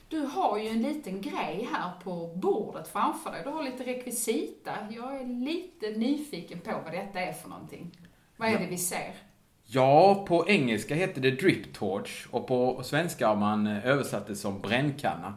Du 0.08 0.20
har 0.20 0.58
ju 0.58 0.68
en 0.68 0.82
liten 0.82 1.20
grej 1.20 1.68
här 1.72 1.90
på 2.04 2.32
bordet 2.36 2.88
framför 2.88 3.30
dig. 3.32 3.40
Du 3.44 3.50
har 3.50 3.62
lite 3.62 3.84
rekvisita. 3.84 4.70
Jag 4.90 5.20
är 5.20 5.24
lite 5.26 5.90
nyfiken 5.90 6.60
på 6.60 6.70
vad 6.84 6.92
detta 6.92 7.20
är 7.20 7.32
för 7.32 7.48
någonting. 7.48 7.90
Vad 8.36 8.48
är 8.48 8.52
Ja. 8.52 8.58
det 8.58 8.66
vi 8.66 8.76
ser? 8.78 9.12
Ja, 9.70 10.24
på 10.28 10.48
engelska 10.48 10.94
heter 10.94 11.20
det 11.20 11.30
drip 11.30 11.74
torch 11.74 12.26
och 12.30 12.46
på 12.46 12.80
svenska 12.84 13.28
har 13.28 13.36
man 13.36 13.66
eh, 13.66 13.86
översatt 13.86 14.26
det 14.26 14.36
som 14.36 14.60
brännkanna. 14.60 15.34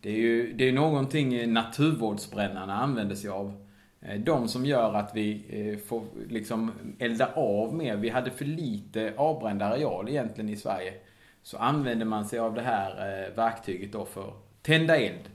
Det 0.00 0.08
är 0.10 0.16
ju 0.16 0.52
det 0.52 0.68
är 0.68 0.72
någonting 0.72 1.52
naturvårdsbrännarna 1.52 2.78
använder 2.82 3.14
sig 3.16 3.30
av. 3.30 3.63
Eh, 4.04 4.20
de 4.20 4.48
som 4.48 4.66
gör 4.66 4.94
att 4.94 5.10
vi 5.14 5.44
eh, 5.48 5.86
får 5.86 6.04
liksom 6.28 6.72
elda 6.98 7.28
av 7.34 7.74
mer. 7.74 7.96
Vi 7.96 8.08
hade 8.08 8.30
för 8.30 8.44
lite 8.44 9.12
avbränd 9.16 9.62
areal 9.62 10.08
egentligen 10.08 10.50
i 10.50 10.56
Sverige. 10.56 10.94
Så 11.42 11.58
använder 11.58 12.06
man 12.06 12.24
sig 12.24 12.38
av 12.38 12.54
det 12.54 12.62
här 12.62 12.90
eh, 12.90 13.36
verktyget 13.36 13.92
då 13.92 14.04
för 14.04 14.28
att 14.28 14.62
tända 14.62 14.96
eld. 14.96 15.30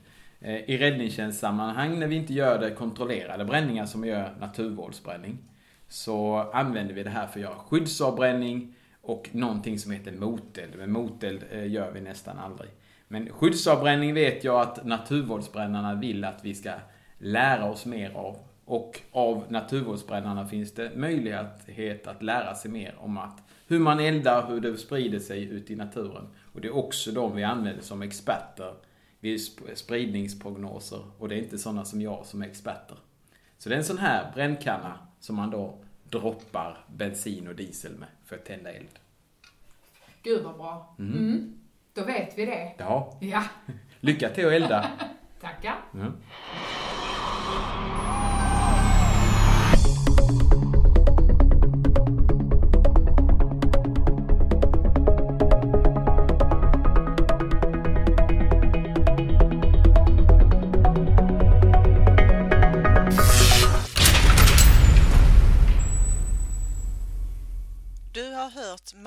I 0.66 0.78
räddningstjänstsammanhang 0.78 1.98
när 1.98 2.06
vi 2.06 2.16
inte 2.16 2.34
gör 2.34 2.58
det 2.58 2.70
kontrollerade 2.70 3.44
bränningar 3.44 3.86
som 3.86 4.00
vi 4.00 4.08
gör 4.08 4.34
naturvårdsbränning 4.40 5.38
så 5.88 6.36
använder 6.52 6.94
vi 6.94 7.02
det 7.02 7.10
här 7.10 7.26
för 7.26 7.40
att 7.40 7.44
göra 7.44 7.54
skyddsavbränning 7.54 8.74
och 9.02 9.28
någonting 9.32 9.78
som 9.78 9.92
heter 9.92 10.12
moteld. 10.12 10.72
Men 10.78 10.92
moteld 10.92 11.44
gör 11.66 11.90
vi 11.90 12.00
nästan 12.00 12.38
aldrig. 12.38 12.70
Men 13.08 13.32
skyddsavbränning 13.32 14.14
vet 14.14 14.44
jag 14.44 14.60
att 14.60 14.84
naturvårdsbrännarna 14.84 15.94
vill 15.94 16.24
att 16.24 16.44
vi 16.44 16.54
ska 16.54 16.72
lära 17.18 17.70
oss 17.70 17.86
mer 17.86 18.10
av. 18.14 18.36
Och 18.70 19.00
av 19.12 19.44
naturvårdsbrännarna 19.48 20.46
finns 20.46 20.72
det 20.74 20.96
möjlighet 20.96 22.06
att 22.06 22.22
lära 22.22 22.54
sig 22.54 22.70
mer 22.70 22.94
om 22.98 23.18
att 23.18 23.42
hur 23.66 23.78
man 23.78 24.00
eldar, 24.00 24.46
hur 24.48 24.60
det 24.60 24.76
sprider 24.76 25.18
sig 25.18 25.44
ut 25.44 25.70
i 25.70 25.76
naturen. 25.76 26.28
Och 26.52 26.60
det 26.60 26.68
är 26.68 26.76
också 26.76 27.10
de 27.12 27.36
vi 27.36 27.44
använder 27.44 27.82
som 27.82 28.02
experter 28.02 28.74
vid 29.20 29.36
sp- 29.38 29.74
spridningsprognoser. 29.74 31.00
Och 31.18 31.28
det 31.28 31.34
är 31.34 31.38
inte 31.38 31.58
sådana 31.58 31.84
som 31.84 32.00
jag 32.00 32.26
som 32.26 32.42
är 32.42 32.46
experter. 32.46 32.96
Så 33.58 33.68
det 33.68 33.74
är 33.74 33.78
en 33.78 33.84
sån 33.84 33.98
här 33.98 34.32
brännkanna 34.34 34.98
som 35.20 35.36
man 35.36 35.50
då 35.50 35.78
droppar 36.08 36.84
bensin 36.96 37.48
och 37.48 37.54
diesel 37.54 37.92
med 37.98 38.08
för 38.24 38.36
att 38.36 38.44
tända 38.44 38.72
eld. 38.72 38.98
Gud 40.22 40.44
vad 40.44 40.56
bra. 40.56 40.94
Mm. 40.98 41.60
Då 41.94 42.04
vet 42.04 42.38
vi 42.38 42.46
det. 42.46 42.72
Ja, 42.78 43.18
Ja, 43.20 43.44
lycka 44.00 44.28
till 44.28 44.46
att 44.46 44.52
elda. 44.52 44.90
tackar. 45.40 45.76
Ja. 45.92 46.06